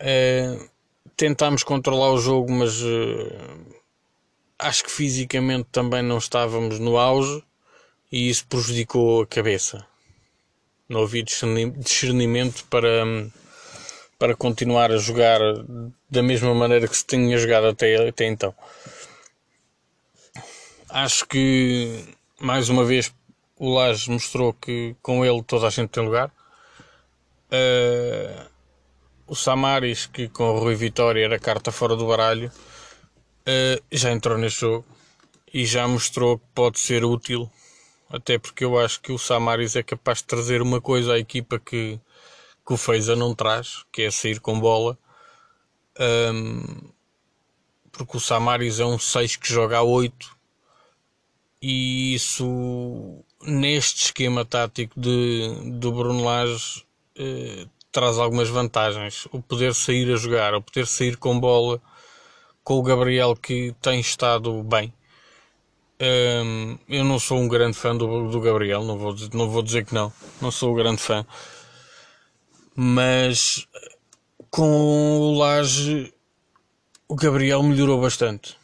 Uh, 0.00 0.68
tentámos 1.16 1.62
controlar 1.62 2.10
o 2.10 2.18
jogo, 2.18 2.50
mas 2.50 2.80
uh, 2.82 3.76
acho 4.58 4.84
que 4.84 4.90
fisicamente 4.90 5.68
também 5.70 6.02
não 6.02 6.18
estávamos 6.18 6.78
no 6.78 6.98
auge 6.98 7.42
e 8.10 8.28
isso 8.28 8.46
prejudicou 8.46 9.22
a 9.22 9.26
cabeça. 9.26 9.86
Não 10.88 11.02
havia 11.02 11.24
discernimento 11.24 12.64
para, 12.68 13.04
para 14.18 14.34
continuar 14.36 14.92
a 14.92 14.98
jogar 14.98 15.40
da 16.10 16.22
mesma 16.22 16.54
maneira 16.54 16.86
que 16.86 16.96
se 16.96 17.06
tinha 17.06 17.38
jogado 17.38 17.68
até, 17.68 18.08
até 18.08 18.26
então. 18.26 18.54
Acho 20.88 21.26
que 21.26 22.04
mais 22.38 22.68
uma 22.68 22.84
vez 22.84 23.12
o 23.62 23.72
Laje 23.74 24.10
mostrou 24.10 24.52
que 24.52 24.96
com 25.00 25.24
ele 25.24 25.40
toda 25.40 25.68
a 25.68 25.70
gente 25.70 25.90
tem 25.90 26.04
lugar. 26.04 26.32
Uh, 27.46 28.50
o 29.24 29.36
Samaris, 29.36 30.04
que 30.04 30.28
com 30.28 30.50
o 30.50 30.58
Rui 30.58 30.74
Vitória 30.74 31.24
era 31.24 31.38
carta 31.38 31.70
fora 31.70 31.94
do 31.94 32.08
baralho, 32.08 32.50
uh, 32.50 33.84
já 33.92 34.10
entrou 34.10 34.36
neste 34.36 34.62
jogo 34.62 34.84
e 35.54 35.64
já 35.64 35.86
mostrou 35.86 36.40
que 36.40 36.44
pode 36.52 36.80
ser 36.80 37.04
útil, 37.04 37.48
até 38.10 38.36
porque 38.36 38.64
eu 38.64 38.76
acho 38.80 39.00
que 39.00 39.12
o 39.12 39.18
Samaris 39.18 39.76
é 39.76 39.82
capaz 39.84 40.18
de 40.18 40.24
trazer 40.24 40.60
uma 40.60 40.80
coisa 40.80 41.12
à 41.12 41.18
equipa 41.20 41.60
que, 41.60 42.00
que 42.66 42.72
o 42.72 42.76
Feiza 42.76 43.14
não 43.14 43.32
traz, 43.32 43.84
que 43.92 44.02
é 44.02 44.10
sair 44.10 44.40
com 44.40 44.58
bola. 44.58 44.98
Um, 46.00 46.90
porque 47.92 48.16
o 48.16 48.20
Samaris 48.20 48.80
é 48.80 48.84
um 48.84 48.98
6 48.98 49.36
que 49.36 49.52
joga 49.52 49.78
a 49.78 49.82
8 49.84 50.36
e 51.62 52.14
isso 52.16 53.24
neste 53.44 54.04
esquema 54.04 54.44
tático 54.44 54.98
de, 54.98 55.48
do 55.78 55.92
Bruno 55.92 56.24
Lage 56.24 56.84
eh, 57.18 57.66
traz 57.90 58.18
algumas 58.18 58.48
vantagens. 58.48 59.26
O 59.32 59.40
poder 59.40 59.74
sair 59.74 60.12
a 60.12 60.16
jogar, 60.16 60.54
o 60.54 60.62
poder 60.62 60.86
sair 60.86 61.16
com 61.16 61.38
bola, 61.38 61.80
com 62.64 62.74
o 62.74 62.82
Gabriel 62.82 63.36
que 63.36 63.74
tem 63.80 64.00
estado 64.00 64.62
bem. 64.62 64.92
Um, 66.00 66.78
eu 66.88 67.04
não 67.04 67.18
sou 67.18 67.38
um 67.38 67.46
grande 67.46 67.76
fã 67.76 67.96
do, 67.96 68.28
do 68.28 68.40
Gabriel, 68.40 68.82
não 68.82 68.98
vou, 68.98 69.14
não 69.32 69.48
vou 69.48 69.62
dizer 69.62 69.84
que 69.84 69.94
não, 69.94 70.12
não 70.40 70.50
sou 70.50 70.72
um 70.72 70.74
grande 70.74 71.00
fã, 71.00 71.24
mas 72.74 73.68
com 74.50 75.20
o 75.20 75.38
Laje 75.38 76.12
o 77.06 77.14
Gabriel 77.14 77.62
melhorou 77.62 78.00
bastante. 78.00 78.56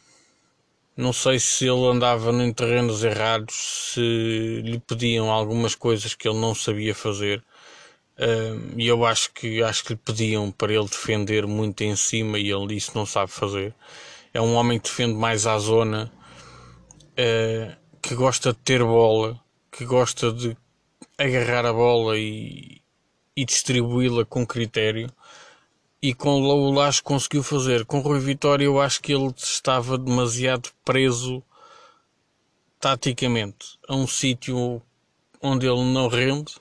Não 0.99 1.13
sei 1.13 1.39
se 1.39 1.65
ele 1.65 1.85
andava 1.85 2.29
em 2.31 2.51
terrenos 2.51 3.05
errados, 3.05 3.55
se 3.93 4.61
lhe 4.61 4.79
pediam 4.79 5.31
algumas 5.31 5.73
coisas 5.73 6.13
que 6.13 6.27
ele 6.27 6.37
não 6.37 6.53
sabia 6.53 6.93
fazer. 6.93 7.41
E 8.75 8.85
eu 8.85 9.05
acho 9.05 9.31
que, 9.31 9.63
acho 9.63 9.81
que 9.85 9.93
lhe 9.93 9.99
pediam 10.03 10.51
para 10.51 10.73
ele 10.73 10.89
defender 10.89 11.47
muito 11.47 11.85
em 11.85 11.95
cima 11.95 12.37
e 12.37 12.51
ele 12.51 12.75
isso 12.75 12.91
não 12.93 13.05
sabe 13.05 13.31
fazer. 13.31 13.73
É 14.33 14.41
um 14.41 14.55
homem 14.55 14.77
que 14.77 14.89
defende 14.89 15.13
mais 15.13 15.47
à 15.47 15.57
zona, 15.57 16.11
uh, 17.13 17.77
que 18.01 18.13
gosta 18.13 18.51
de 18.51 18.59
ter 18.59 18.83
bola, 18.83 19.39
que 19.71 19.85
gosta 19.85 20.33
de 20.33 20.57
agarrar 21.17 21.65
a 21.65 21.71
bola 21.71 22.17
e, 22.17 22.81
e 23.37 23.45
distribuí-la 23.45 24.25
com 24.25 24.45
critério. 24.45 25.09
E 26.01 26.13
com 26.13 26.41
o 26.41 26.71
Lage 26.71 27.03
conseguiu 27.03 27.43
fazer. 27.43 27.85
Com 27.85 27.99
o 27.99 28.01
Rui 28.01 28.19
Vitória 28.19 28.65
eu 28.65 28.79
acho 28.79 29.01
que 29.01 29.13
ele 29.13 29.33
estava 29.37 29.97
demasiado 29.97 30.69
preso 30.85 31.43
taticamente 32.79 33.77
a 33.87 33.95
um 33.95 34.07
sítio 34.07 34.81
onde 35.41 35.67
ele 35.67 35.83
não 35.93 36.07
rende 36.07 36.55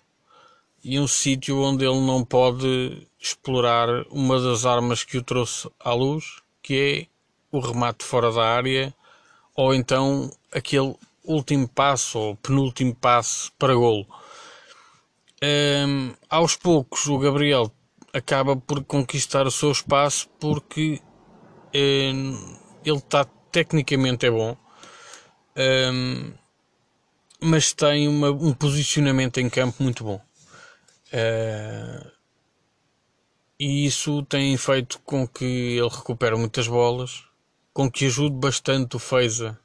e 0.83 0.99
um 0.99 1.07
sítio 1.07 1.61
onde 1.61 1.85
ele 1.85 2.01
não 2.01 2.25
pode 2.25 3.07
explorar 3.21 3.89
uma 4.11 4.41
das 4.41 4.65
armas 4.65 5.05
que 5.05 5.19
o 5.19 5.23
trouxe 5.23 5.71
à 5.79 5.93
luz, 5.93 6.41
que 6.63 7.09
é 7.53 7.57
o 7.57 7.61
remate 7.61 8.05
fora 8.05 8.33
da 8.33 8.45
área 8.45 8.95
ou 9.55 9.75
então 9.75 10.31
aquele 10.53 10.95
último 11.25 11.69
passo 11.69 12.19
ou 12.19 12.37
penúltimo 12.37 12.95
passo 12.95 13.53
para 13.59 13.75
golo. 13.75 14.07
Um, 15.43 16.15
aos 16.29 16.57
poucos 16.57 17.07
o 17.07 17.19
Gabriel 17.19 17.73
acaba 18.19 18.57
por 18.57 18.85
conquistar 18.85 19.47
o 19.47 19.51
seu 19.51 19.71
espaço 19.71 20.29
porque 20.41 21.01
um, 21.75 22.57
ele 22.85 22.99
está 22.99 23.25
tecnicamente 23.51 24.27
é 24.27 24.31
bom 24.31 24.57
um, 25.57 26.33
mas 27.41 27.73
tem 27.73 28.09
uma, 28.09 28.31
um 28.31 28.53
posicionamento 28.53 29.39
em 29.39 29.49
campo 29.49 29.83
muito 29.83 30.05
bom 30.05 30.21
uh, 31.13 32.11
e 33.59 33.87
isso 33.87 34.23
tem 34.25 34.57
feito 34.57 35.01
com 35.01 35.27
que 35.27 35.45
ele 35.79 35.89
recupere 35.89 36.37
muitas 36.37 36.69
bolas 36.69 37.25
com 37.73 37.91
que 37.91 38.07
ajude 38.07 38.37
bastante 38.37 38.97
o 38.97 38.99
Feiza 38.99 39.59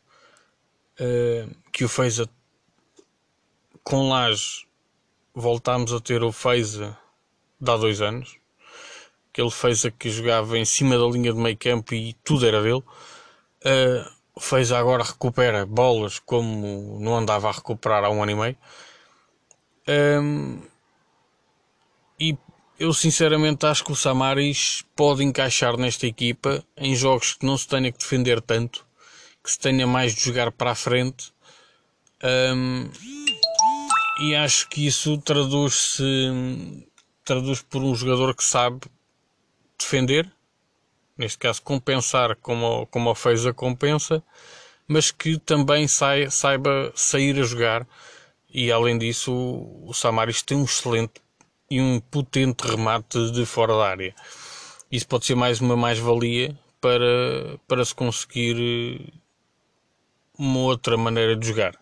uh, 0.99 1.55
que 1.71 1.83
o 1.83 1.89
Feiza 1.89 2.29
com 3.83 4.09
Laje 4.09 4.65
voltámos 5.33 5.91
a 5.91 5.99
ter 5.99 6.23
o 6.23 6.31
Feiza 6.31 6.97
de 7.59 7.71
há 7.71 7.77
dois 7.77 8.01
anos. 8.01 8.37
Aquele 9.33 9.49
Feiza 9.49 9.89
que 9.89 10.11
jogava 10.11 10.59
em 10.59 10.63
cima 10.63 10.95
da 10.95 11.05
linha 11.05 11.33
de 11.33 11.39
meio 11.39 11.57
campo 11.57 11.95
e 11.95 12.13
tudo 12.23 12.45
era 12.45 12.61
dele. 12.61 12.83
Uh, 13.65 14.07
o 14.35 14.39
Feiza 14.39 14.77
agora 14.77 15.03
recupera 15.03 15.65
bolas 15.65 16.19
como 16.19 16.99
não 16.99 17.17
andava 17.17 17.49
a 17.49 17.51
recuperar 17.51 18.03
há 18.03 18.11
um 18.11 18.21
ano 18.21 18.31
e 18.31 18.35
meio. 18.35 18.57
Um, 20.21 20.61
e 22.19 22.37
eu 22.79 22.93
sinceramente 22.93 23.65
acho 23.65 23.83
que 23.83 23.91
o 23.91 23.95
Samaris 23.95 24.85
pode 24.95 25.23
encaixar 25.23 25.77
nesta 25.77 26.05
equipa 26.05 26.63
em 26.77 26.95
jogos 26.95 27.33
que 27.33 27.43
não 27.43 27.57
se 27.57 27.67
tenha 27.67 27.91
que 27.91 27.97
defender 27.97 28.39
tanto, 28.39 28.85
que 29.43 29.49
se 29.49 29.57
tenha 29.57 29.87
mais 29.87 30.13
de 30.13 30.21
jogar 30.25 30.51
para 30.51 30.71
a 30.71 30.75
frente. 30.75 31.33
Um, 32.23 32.87
e 34.21 34.35
acho 34.35 34.69
que 34.69 34.85
isso 34.85 35.17
traduz-se 35.17 36.05
traduz 37.25 37.63
por 37.63 37.81
um 37.81 37.95
jogador 37.95 38.35
que 38.35 38.43
sabe 38.43 38.81
defender, 39.83 40.31
neste 41.17 41.37
caso 41.37 41.61
compensar 41.61 42.35
como, 42.37 42.87
como 42.87 43.09
a 43.09 43.53
compensa, 43.53 44.23
mas 44.87 45.11
que 45.11 45.37
também 45.39 45.87
sai, 45.87 46.29
saiba 46.29 46.91
sair 46.95 47.39
a 47.39 47.43
jogar. 47.43 47.87
E 48.49 48.71
além 48.71 48.97
disso, 48.97 49.33
o, 49.33 49.93
Samaris 49.93 50.41
tem 50.41 50.57
um 50.57 50.65
excelente 50.65 51.21
e 51.69 51.81
um 51.81 51.99
potente 51.99 52.61
remate 52.61 53.31
de 53.31 53.45
fora 53.45 53.75
da 53.75 53.89
área. 53.89 54.15
Isso 54.91 55.07
pode 55.07 55.25
ser 55.25 55.35
mais 55.35 55.59
uma 55.59 55.75
mais-valia 55.75 56.57
para, 56.79 57.57
para 57.67 57.83
se 57.83 57.95
conseguir 57.95 59.13
uma 60.37 60.59
outra 60.59 60.97
maneira 60.97 61.35
de 61.35 61.47
jogar. 61.47 61.73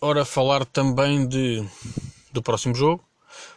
Ora, 0.00 0.24
falar 0.24 0.64
também 0.64 1.28
de, 1.28 1.64
do 2.32 2.42
próximo 2.42 2.74
jogo. 2.74 3.04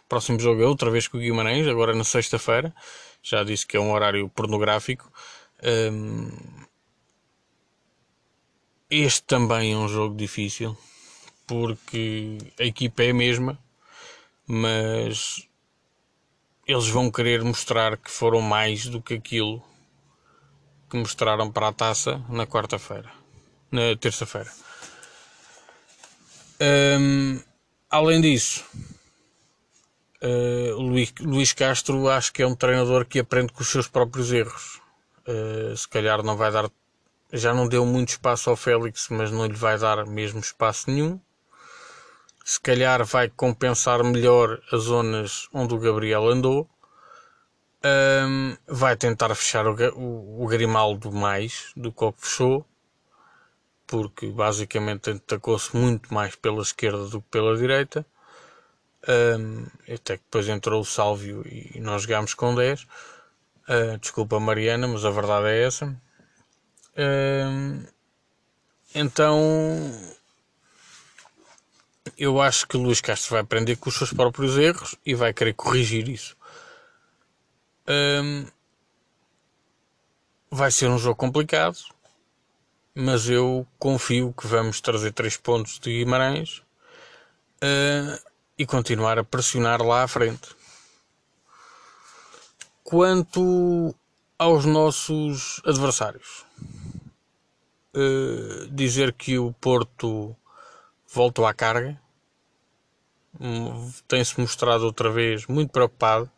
Próximo 0.08 0.38
jogo 0.38 0.62
é 0.62 0.66
outra 0.66 0.90
vez 0.90 1.08
com 1.08 1.16
o 1.16 1.20
Guimarães, 1.20 1.66
agora 1.66 1.94
na 1.94 2.04
sexta-feira. 2.04 2.74
Já 3.22 3.42
disse 3.42 3.66
que 3.66 3.76
é 3.76 3.80
um 3.80 3.92
horário 3.92 4.28
pornográfico. 4.28 5.10
Um, 5.62 6.30
este 8.90 9.22
também 9.22 9.72
é 9.72 9.76
um 9.76 9.88
jogo 9.88 10.14
difícil, 10.14 10.76
porque 11.46 12.38
a 12.60 12.64
equipa 12.64 13.02
é 13.02 13.10
a 13.10 13.14
mesma, 13.14 13.58
mas 14.46 15.48
eles 16.66 16.88
vão 16.88 17.10
querer 17.10 17.42
mostrar 17.42 17.96
que 17.96 18.10
foram 18.10 18.40
mais 18.40 18.86
do 18.86 19.00
que 19.00 19.14
aquilo 19.14 19.62
que 20.88 20.96
mostraram 20.96 21.50
para 21.50 21.68
a 21.68 21.72
taça 21.72 22.24
na 22.28 22.46
quarta-feira, 22.46 23.10
na 23.70 23.96
terça-feira. 23.96 24.52
Um, 26.60 27.40
além 27.90 28.20
disso, 28.20 28.64
uh, 30.24 30.80
Luís, 30.80 31.12
Luís, 31.20 31.52
Castro 31.52 32.08
acho 32.08 32.32
que 32.32 32.42
é 32.42 32.46
um 32.46 32.54
treinador 32.54 33.04
que 33.04 33.18
aprende 33.18 33.52
com 33.52 33.62
os 33.62 33.68
seus 33.68 33.86
próprios 33.86 34.32
erros. 34.32 34.80
Uh, 35.26 35.76
se 35.76 35.88
calhar 35.88 36.22
não 36.22 36.36
vai 36.36 36.50
dar, 36.50 36.70
já 37.32 37.52
não 37.52 37.68
deu 37.68 37.84
muito 37.84 38.10
espaço 38.10 38.50
ao 38.50 38.56
Félix, 38.56 39.08
mas 39.10 39.30
não 39.30 39.46
lhe 39.46 39.54
vai 39.54 39.78
dar 39.78 40.06
mesmo 40.06 40.40
espaço 40.40 40.90
nenhum. 40.90 41.20
Se 42.44 42.60
calhar 42.60 43.04
vai 43.04 43.28
compensar 43.28 44.02
melhor 44.02 44.60
as 44.72 44.82
zonas 44.82 45.48
onde 45.52 45.74
o 45.74 45.78
Gabriel 45.78 46.28
andou. 46.28 46.68
Um, 47.86 48.56
vai 48.66 48.96
tentar 48.96 49.34
fechar 49.34 49.66
o, 49.66 49.74
o, 49.94 50.44
o 50.44 50.46
Grimaldo 50.46 51.12
mais 51.12 51.70
do 51.76 51.92
que 51.92 52.02
o 52.02 52.12
que 52.12 52.20
fechou 52.22 52.66
porque 53.86 54.26
basicamente 54.28 55.10
atacou-se 55.10 55.76
muito 55.76 56.12
mais 56.12 56.34
pela 56.34 56.62
esquerda 56.62 57.06
do 57.06 57.20
que 57.20 57.28
pela 57.30 57.56
direita. 57.56 58.04
Um, 59.06 59.66
até 59.82 60.16
que 60.16 60.24
depois 60.24 60.48
entrou 60.48 60.80
o 60.80 60.84
Sálvio 60.84 61.44
e 61.46 61.78
nós 61.80 62.02
jogámos 62.02 62.34
com 62.34 62.54
10. 62.54 62.82
Uh, 62.82 62.86
ah, 63.68 63.96
desculpa, 64.00 64.40
Mariana, 64.40 64.86
mas 64.86 65.04
a 65.04 65.10
verdade 65.10 65.48
é 65.48 65.62
essa. 65.62 65.96
Então, 68.94 69.90
eu 72.16 72.40
acho 72.40 72.66
que 72.66 72.76
Luís 72.76 73.00
Castro 73.00 73.32
vai 73.32 73.40
aprender 73.40 73.76
com 73.76 73.88
os 73.88 73.96
seus 73.96 74.12
próprios 74.12 74.56
erros 74.56 74.94
e 75.04 75.14
vai 75.14 75.32
querer 75.32 75.54
corrigir 75.54 76.08
isso. 76.08 76.36
Um, 77.88 78.46
vai 80.50 80.70
ser 80.70 80.88
um 80.88 80.98
jogo 80.98 81.16
complicado, 81.16 81.76
mas 82.94 83.28
eu 83.28 83.66
confio 83.78 84.32
que 84.32 84.46
vamos 84.46 84.80
trazer 84.80 85.12
três 85.12 85.36
pontos 85.36 85.78
de 85.78 85.98
Guimarães 85.98 86.62
uh, 87.62 88.33
e 88.58 88.66
continuar 88.66 89.18
a 89.18 89.24
pressionar 89.24 89.82
lá 89.82 90.02
à 90.02 90.08
frente. 90.08 90.54
Quanto 92.82 93.94
aos 94.38 94.64
nossos 94.64 95.60
adversários, 95.64 96.44
uh, 97.96 98.66
dizer 98.70 99.12
que 99.12 99.38
o 99.38 99.52
Porto 99.52 100.36
voltou 101.12 101.46
à 101.46 101.54
carga, 101.54 102.00
hum, 103.40 103.92
tem-se 104.06 104.38
mostrado 104.40 104.84
outra 104.84 105.10
vez 105.10 105.46
muito 105.46 105.70
preocupado, 105.70 106.30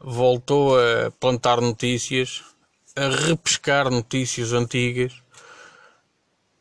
voltou 0.00 0.78
a 0.78 1.10
plantar 1.12 1.60
notícias 1.60 2.44
a 2.96 3.08
repescar 3.08 3.90
notícias 3.90 4.54
antigas 4.54 5.12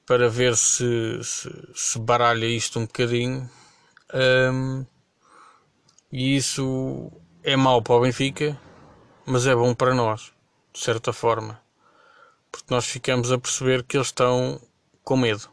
para 0.05 0.29
ver 0.29 0.55
se, 0.57 1.23
se, 1.23 1.49
se 1.73 1.97
baralha 1.97 2.45
isto 2.45 2.77
um 2.77 2.85
bocadinho. 2.85 3.49
Um, 4.13 4.85
e 6.11 6.35
isso 6.35 7.11
é 7.43 7.55
mau 7.55 7.81
para 7.81 7.95
o 7.95 8.01
Benfica, 8.01 8.59
mas 9.25 9.47
é 9.47 9.55
bom 9.55 9.73
para 9.73 9.93
nós, 9.93 10.31
de 10.71 10.79
certa 10.79 11.11
forma, 11.11 11.61
porque 12.51 12.73
nós 12.73 12.85
ficamos 12.85 13.31
a 13.31 13.37
perceber 13.37 13.83
que 13.83 13.97
eles 13.97 14.07
estão 14.07 14.61
com 15.03 15.17
medo. 15.17 15.49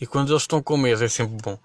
E 0.00 0.06
quando 0.06 0.30
eles 0.30 0.42
estão 0.42 0.62
com 0.62 0.76
medo 0.76 1.04
é 1.04 1.08
sempre 1.08 1.36
bom. 1.42 1.58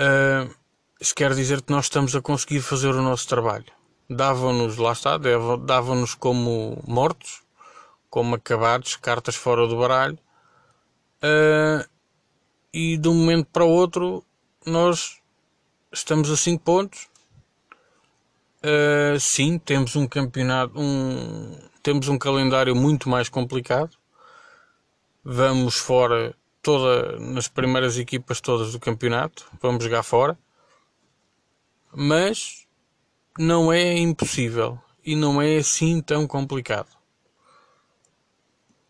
Uh, 0.00 0.54
isso 1.00 1.14
quer 1.14 1.34
dizer 1.34 1.62
que 1.62 1.72
nós 1.72 1.86
estamos 1.86 2.16
a 2.16 2.22
conseguir 2.22 2.60
fazer 2.60 2.88
o 2.88 3.02
nosso 3.02 3.28
trabalho 3.28 3.72
davam-nos, 4.08 4.76
lá 4.76 4.92
está, 4.92 5.18
davam-nos 5.64 6.14
como 6.14 6.82
mortos, 6.86 7.42
como 8.10 8.34
acabados, 8.34 8.96
cartas 8.96 9.34
fora 9.34 9.66
do 9.66 9.78
baralho, 9.78 10.18
uh, 11.22 11.88
e 12.72 12.96
de 12.96 13.08
um 13.08 13.14
momento 13.14 13.46
para 13.52 13.64
o 13.64 13.68
outro 13.68 14.24
nós 14.64 15.20
estamos 15.92 16.30
a 16.30 16.36
5 16.36 16.62
pontos. 16.62 17.08
Uh, 18.64 19.18
sim, 19.18 19.58
temos 19.58 19.96
um 19.96 20.06
campeonato, 20.06 20.78
um, 20.78 21.58
temos 21.82 22.08
um 22.08 22.16
calendário 22.16 22.74
muito 22.74 23.08
mais 23.08 23.28
complicado. 23.28 23.96
Vamos 25.24 25.76
fora 25.76 26.34
toda 26.62 27.18
nas 27.18 27.48
primeiras 27.48 27.98
equipas 27.98 28.40
todas 28.40 28.72
do 28.72 28.80
campeonato, 28.80 29.50
vamos 29.60 29.82
jogar 29.82 30.02
fora. 30.02 30.38
Mas 31.92 32.66
não 33.38 33.72
é 33.72 33.98
impossível 33.98 34.78
e 35.04 35.16
não 35.16 35.42
é 35.42 35.56
assim 35.56 36.00
tão 36.00 36.26
complicado. 36.26 36.88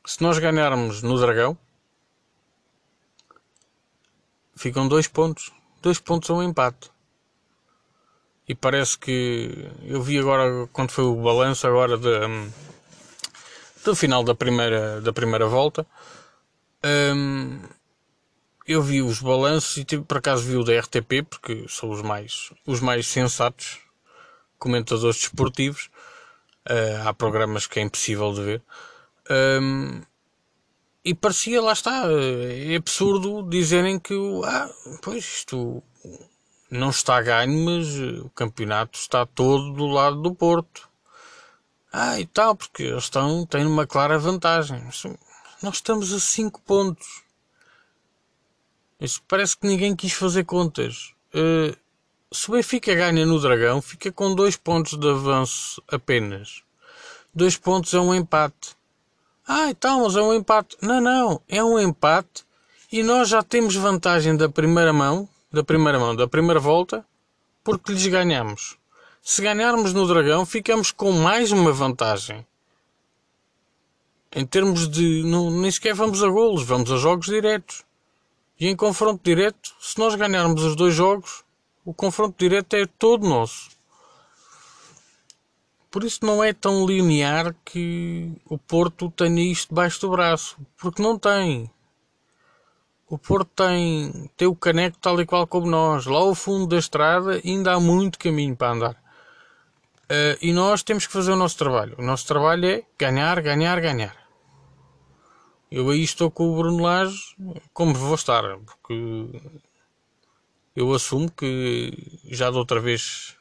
Se 0.05 0.21
nós 0.21 0.39
ganharmos 0.39 1.03
no 1.03 1.19
Dragão, 1.19 1.57
ficam 4.55 4.89
dois 4.89 5.07
pontos. 5.09 5.53
Dois 5.81 5.99
pontos 5.99 6.31
a 6.31 6.35
um 6.35 6.43
empate. 6.43 6.91
e 8.49 8.55
parece 8.55 8.99
que 8.99 9.69
eu 9.85 10.03
vi 10.03 10.19
agora 10.19 10.69
quando 10.73 10.91
foi 10.91 11.05
o 11.05 11.17
balanço 11.17 11.67
agora 11.67 11.97
de, 11.97 12.27
um, 12.27 12.51
do 13.85 13.95
final 13.95 14.23
da 14.23 14.35
primeira, 14.35 15.01
da 15.01 15.13
primeira 15.13 15.47
volta. 15.47 15.87
Um, 16.85 17.61
eu 18.67 18.83
vi 18.83 19.03
os 19.03 19.21
balanços 19.21 19.77
e 19.77 19.85
tipo, 19.85 20.05
por 20.05 20.19
acaso 20.19 20.45
vi 20.45 20.57
o 20.57 20.65
da 20.65 20.79
RTP, 20.79 21.23
porque 21.29 21.67
são 21.69 21.91
os 21.91 22.03
mais, 22.03 22.53
os 22.67 22.81
mais 22.81 23.07
sensatos 23.07 23.79
comentadores 24.59 25.19
desportivos. 25.19 25.91
Uh, 26.69 27.09
há 27.09 27.13
programas 27.13 27.67
que 27.67 27.81
é 27.81 27.83
impossível 27.83 28.33
de 28.33 28.43
ver. 28.43 28.63
Um, 29.61 30.03
e 31.05 31.15
parecia, 31.15 31.61
lá 31.61 31.73
está, 31.73 32.05
é 32.11 32.77
absurdo 32.77 33.43
dizerem 33.49 33.99
que 33.99 34.15
ah, 34.45 34.71
pois 35.03 35.25
isto 35.25 35.83
não 36.71 36.91
está 36.91 37.21
ganho, 37.21 37.65
mas 37.65 37.99
o 38.25 38.31
campeonato 38.31 38.99
está 38.99 39.27
todo 39.27 39.73
do 39.73 39.87
lado 39.87 40.23
do 40.23 40.35
Porto. 40.35 40.89
Ah, 41.93 42.19
e 42.19 42.25
tal, 42.25 42.57
porque 42.57 42.85
eles 42.85 43.05
estão, 43.05 43.45
têm 43.45 43.67
uma 43.67 43.87
clara 43.87 44.19
vantagem. 44.19 44.83
Nós 45.63 45.77
estamos 45.77 46.13
a 46.13 46.19
5 46.19 46.63
pontos. 46.63 47.23
Isso 48.99 49.21
parece 49.29 49.57
que 49.59 49.67
ninguém 49.67 49.95
quis 49.95 50.13
fazer 50.13 50.45
contas. 50.45 51.13
Uh, 51.35 51.77
se 52.33 52.49
o 52.49 52.53
Benfica 52.53 52.95
ganha 52.95 53.27
no 53.27 53.39
Dragão, 53.39 53.83
fica 53.83 54.11
com 54.11 54.35
2 54.35 54.57
pontos 54.57 54.99
de 54.99 55.09
avanço 55.11 55.83
apenas. 55.89 56.63
2 57.35 57.59
pontos 57.59 57.93
é 57.93 58.01
um 58.01 58.15
empate. 58.15 58.75
Ah, 59.47 59.69
então, 59.69 60.05
mas 60.05 60.17
é 60.17 60.23
um 60.23 60.33
empate. 60.33 60.77
Não, 60.81 61.01
não, 61.01 61.41
é 61.49 61.63
um 61.63 61.79
empate 61.79 62.45
e 62.93 63.03
nós 63.03 63.29
já 63.29 63.43
temos 63.43 63.75
vantagem 63.75 64.37
da 64.37 64.49
primeira 64.49 64.93
mão, 64.93 65.29
da 65.51 65.65
primeira 65.65 65.99
mão, 65.99 66.15
da 66.15 66.29
primeira 66.29 66.61
volta, 66.61 67.05
porque 67.65 67.93
lhes 67.93 68.07
ganhamos. 68.07 68.77
Se 69.23 69.41
ganharmos 69.41 69.93
no 69.93 70.07
Dragão, 70.07 70.45
ficamos 70.45 70.91
com 70.91 71.13
mais 71.13 71.53
uma 71.53 71.73
vantagem. 71.73 72.47
Em 74.35 74.45
termos 74.45 74.89
de. 74.89 75.23
Não, 75.25 75.51
nem 75.51 75.71
sequer 75.71 75.95
vamos 75.95 76.23
a 76.23 76.29
golos, 76.29 76.65
vamos 76.65 76.91
a 76.91 76.97
jogos 76.97 77.27
diretos. 77.27 77.85
E 78.59 78.69
em 78.69 78.77
confronto 78.77 79.21
direto, 79.23 79.73
se 79.81 79.99
nós 79.99 80.15
ganharmos 80.15 80.63
os 80.63 80.77
dois 80.77 80.95
jogos, 80.95 81.45
o 81.85 81.93
confronto 81.93 82.37
direto 82.39 82.75
é 82.75 82.87
todo 82.87 83.29
nosso. 83.29 83.71
Por 85.93 86.05
isso 86.05 86.21
não 86.25 86.43
é 86.43 86.55
tão 86.55 86.87
linear 86.87 87.55
que 87.67 88.33
o 88.47 88.57
Porto 88.57 89.11
tenha 89.11 89.43
isto 89.43 89.69
debaixo 89.69 90.01
do 90.01 90.11
braço. 90.11 90.57
Porque 90.79 91.03
não 91.03 91.19
tem. 91.19 91.71
O 93.07 93.19
Porto 93.19 93.51
tem, 93.55 94.31
tem 94.35 94.49
o 94.49 94.57
caneco 94.57 94.97
tal 94.99 95.21
e 95.21 95.27
qual 95.27 95.47
como 95.47 95.67
nós. 95.67 96.07
Lá 96.07 96.21
ao 96.21 96.35
fundo 96.35 96.67
da 96.67 96.79
estrada 96.79 97.43
ainda 97.45 97.75
há 97.75 97.79
muito 97.79 98.19
caminho 98.19 98.57
para 98.57 98.73
andar. 98.73 99.03
Uh, 100.05 100.41
e 100.41 100.51
nós 100.51 100.83
temos 100.83 101.07
que 101.07 101.13
fazer 101.13 101.31
o 101.33 101.37
nosso 101.37 101.59
trabalho. 101.59 101.95
O 101.99 102.03
nosso 102.03 102.27
trabalho 102.27 102.65
é 102.65 102.83
ganhar, 102.99 103.43
ganhar, 103.43 103.79
ganhar. 103.79 104.17
Eu 105.71 105.91
aí 105.91 106.03
estou 106.03 106.31
com 106.31 106.49
o 106.49 106.57
Bruno 106.57 106.83
Lage 106.83 107.37
como 107.75 107.93
vou 107.93 108.15
estar, 108.15 108.43
porque 108.61 109.43
eu 110.75 110.93
assumo 110.95 111.31
que 111.31 112.19
já 112.25 112.51
de 112.51 112.57
outra 112.57 112.81
vez 112.81 113.37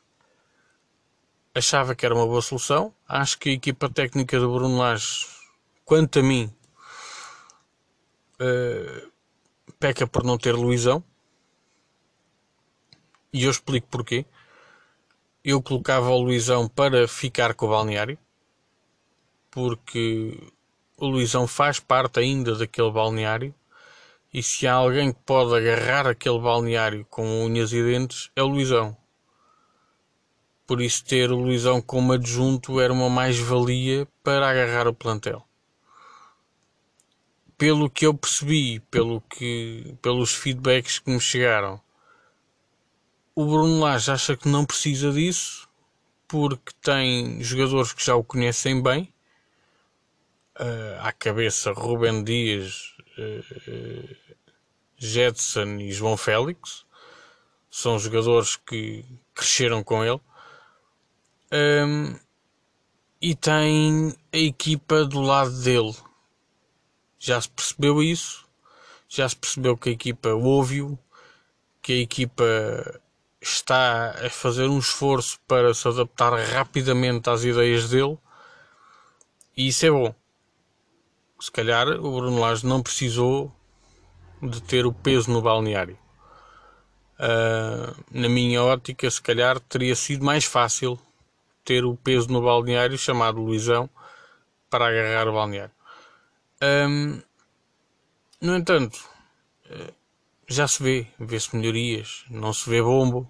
achava 1.54 1.96
que 1.96 2.06
era 2.06 2.16
uma 2.16 2.26
boa 2.26 2.42
solução. 2.42 2.94
Acho 3.08 3.38
que 3.38 3.50
a 3.50 3.54
equipa 3.54 3.90
técnica 3.90 4.40
do 4.40 4.54
Bruno 4.54 4.78
Lage, 4.78 5.28
quanto 5.86 6.20
a 6.20 6.24
mim, 6.24 6.54
uh, 8.40 9.12
peca 9.80 10.08
por 10.08 10.24
não 10.24 10.38
ter 10.38 10.54
Luizão. 10.54 11.04
E 13.34 13.44
eu 13.44 13.52
explico 13.52 13.88
porquê. 13.88 14.26
Eu 15.44 15.62
colocava 15.62 16.10
o 16.10 16.22
Luizão 16.22 16.68
para 16.68 17.08
ficar 17.08 17.54
com 17.56 17.66
o 17.66 17.70
balneário, 17.70 18.18
porque 19.50 20.38
o 20.98 21.08
Luizão 21.08 21.48
faz 21.48 21.80
parte 21.80 22.20
ainda 22.20 22.56
daquele 22.56 22.92
balneário 22.92 23.56
e 24.34 24.42
se 24.42 24.66
há 24.66 24.74
alguém 24.74 25.12
que 25.12 25.20
pode 25.26 25.56
agarrar 25.56 26.08
aquele 26.08 26.40
balneário 26.40 27.06
com 27.10 27.44
unhas 27.44 27.74
e 27.74 27.84
dentes 27.84 28.30
é 28.36 28.42
o 28.42 28.48
Luizão. 28.48 28.96
Por 30.72 30.80
isso 30.80 31.04
ter 31.04 31.30
o 31.34 31.36
Luizão 31.36 31.82
como 31.82 32.14
adjunto 32.14 32.80
era 32.80 32.94
uma 32.94 33.10
mais-valia 33.10 34.08
para 34.24 34.50
agarrar 34.50 34.88
o 34.88 34.94
plantel. 34.94 35.46
Pelo 37.58 37.90
que 37.90 38.06
eu 38.06 38.14
percebi, 38.14 38.80
pelo 38.90 39.20
que, 39.20 39.98
pelos 40.02 40.34
feedbacks 40.34 40.98
que 40.98 41.12
me 41.12 41.20
chegaram, 41.20 41.78
o 43.36 43.46
Bruno 43.46 43.82
Lage 43.82 44.12
acha 44.12 44.38
que 44.38 44.48
não 44.48 44.66
precisa 44.66 45.12
disso 45.12 45.68
porque 46.26 46.72
tem 46.82 47.44
jogadores 47.44 47.92
que 47.92 48.06
já 48.06 48.16
o 48.16 48.24
conhecem 48.24 48.82
bem 48.82 49.14
uh, 50.58 51.02
à 51.02 51.12
cabeça 51.12 51.74
Ruben 51.74 52.24
Dias, 52.24 52.96
uh, 53.18 54.16
Jetson 54.96 55.82
e 55.82 55.92
João 55.92 56.16
Félix. 56.16 56.86
São 57.70 58.00
jogadores 58.00 58.56
que 58.56 59.04
cresceram 59.36 59.84
com 59.84 60.02
ele. 60.06 60.22
Um, 61.52 62.16
e 63.22 63.36
tem 63.36 64.16
a 64.32 64.38
equipa 64.38 65.06
do 65.06 65.22
lado 65.22 65.52
dele. 65.62 65.96
Já 67.20 67.40
se 67.40 67.50
percebeu 67.50 68.02
isso. 68.02 68.46
Já 69.08 69.28
se 69.28 69.36
percebeu 69.36 69.78
que 69.78 69.90
a 69.90 69.92
equipa 69.92 70.30
ouve-o, 70.30 70.98
que 71.82 71.94
a 71.94 71.98
equipa 71.98 73.02
está 73.42 74.12
a 74.26 74.30
fazer 74.30 74.68
um 74.68 74.80
esforço 74.80 75.40
para 75.48 75.74
se 75.74 75.88
adaptar 75.88 76.34
rapidamente 76.34 77.30
às 77.30 77.44
ideias 77.44 77.90
dele. 77.90 78.18
E 79.56 79.68
isso 79.68 79.86
é 79.86 79.92
bom 79.92 80.16
se 81.42 81.52
calhar 81.52 81.88
o 81.88 82.16
Bruno 82.16 82.40
Lage 82.40 82.66
não 82.68 82.84
precisou 82.84 83.52
de 84.42 84.62
ter 84.62 84.86
o 84.86 84.94
peso 84.94 85.32
no 85.32 85.42
balneário. 85.42 85.98
Uh, 87.20 87.96
na 88.12 88.30
minha 88.30 88.64
ótica, 88.64 89.10
se 89.10 89.22
calhar 89.22 89.60
teria 89.60 89.96
sido 89.96 90.24
mais 90.24 90.46
fácil 90.46 91.00
ter 91.64 91.86
o 91.86 91.96
peso 91.96 92.30
no 92.30 92.42
balneário 92.42 92.98
chamado 92.98 93.42
Luizão 93.42 93.90
para 94.70 94.88
agarrar 94.88 95.28
o 95.28 95.34
balneário. 95.34 95.74
Um, 96.62 97.22
no 98.42 98.56
entanto, 98.56 99.00
eh, 99.70 99.94
já 100.48 100.68
se 100.68 100.82
vê, 100.82 101.08
vê-se 101.20 101.56
melhorias, 101.56 102.26
não 102.30 102.54
se 102.54 102.70
vê 102.70 102.82
bombo, 102.82 103.28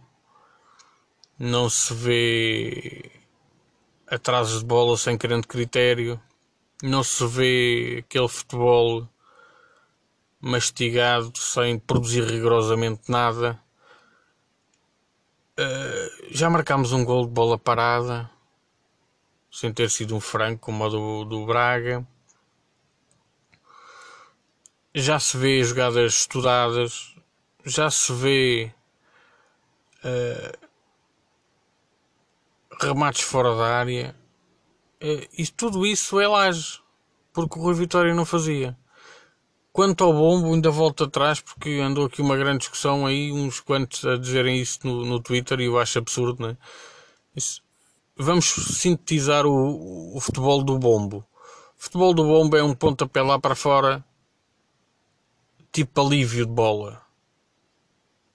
não 1.37 1.69
se 1.69 1.93
vê 1.93 3.11
atrasos 4.07 4.59
de 4.59 4.65
bola 4.65 4.97
sem 4.97 5.17
grande 5.17 5.47
critério, 5.47 6.21
não 6.83 7.03
se 7.03 7.25
vê 7.25 8.03
aquele 8.05 8.27
futebol 8.27 9.07
mastigado 10.39 11.31
sem 11.37 11.77
produzir 11.79 12.23
rigorosamente 12.23 13.09
nada. 13.09 13.59
Uh, 15.59 16.27
já 16.29 16.49
marcámos 16.49 16.91
um 16.93 17.03
gol 17.03 17.25
de 17.25 17.31
bola 17.31 17.57
parada, 17.57 18.29
sem 19.51 19.73
ter 19.73 19.89
sido 19.89 20.15
um 20.15 20.19
franco 20.19 20.61
como 20.65 20.83
o 20.85 20.89
do, 20.89 21.25
do 21.25 21.45
Braga. 21.45 22.05
Já 24.93 25.19
se 25.19 25.37
vê 25.37 25.63
jogadas 25.63 26.13
estudadas, 26.13 27.15
já 27.65 27.89
se 27.89 28.11
vê 28.13 28.73
uh, 30.03 30.67
remates 32.81 33.21
fora 33.21 33.55
da 33.55 33.77
área 33.77 34.15
eh, 34.99 35.27
e 35.35 35.47
tudo 35.47 35.85
isso 35.85 36.19
é 36.19 36.27
laje, 36.27 36.79
porque 37.33 37.57
o 37.57 37.61
Rui 37.63 37.73
Vitória 37.73 38.13
não 38.13 38.23
fazia. 38.25 38.77
Quanto 39.73 40.03
ao 40.03 40.11
bombo, 40.11 40.53
ainda 40.53 40.69
volto 40.69 41.05
atrás, 41.05 41.39
porque 41.39 41.79
andou 41.79 42.05
aqui 42.05 42.21
uma 42.21 42.35
grande 42.35 42.59
discussão 42.59 43.05
aí, 43.05 43.31
uns 43.31 43.61
quantos 43.61 44.05
a 44.05 44.17
dizerem 44.17 44.59
isso 44.59 44.79
no, 44.83 45.05
no 45.05 45.19
Twitter, 45.21 45.61
e 45.61 45.65
eu 45.65 45.79
acho 45.79 45.97
absurdo, 45.97 46.45
né? 46.45 46.57
Isso. 47.33 47.63
Vamos 48.17 48.45
sintetizar 48.45 49.45
o, 49.45 50.15
o 50.15 50.19
futebol 50.19 50.61
do 50.61 50.77
bombo. 50.77 51.25
O 51.77 51.83
futebol 51.83 52.13
do 52.13 52.25
bombo 52.25 52.57
é 52.57 52.63
um 52.63 52.75
pontapé 52.75 53.21
lá 53.21 53.39
para 53.39 53.55
fora, 53.55 54.03
tipo 55.71 56.01
alívio 56.01 56.45
de 56.45 56.51
bola. 56.51 57.01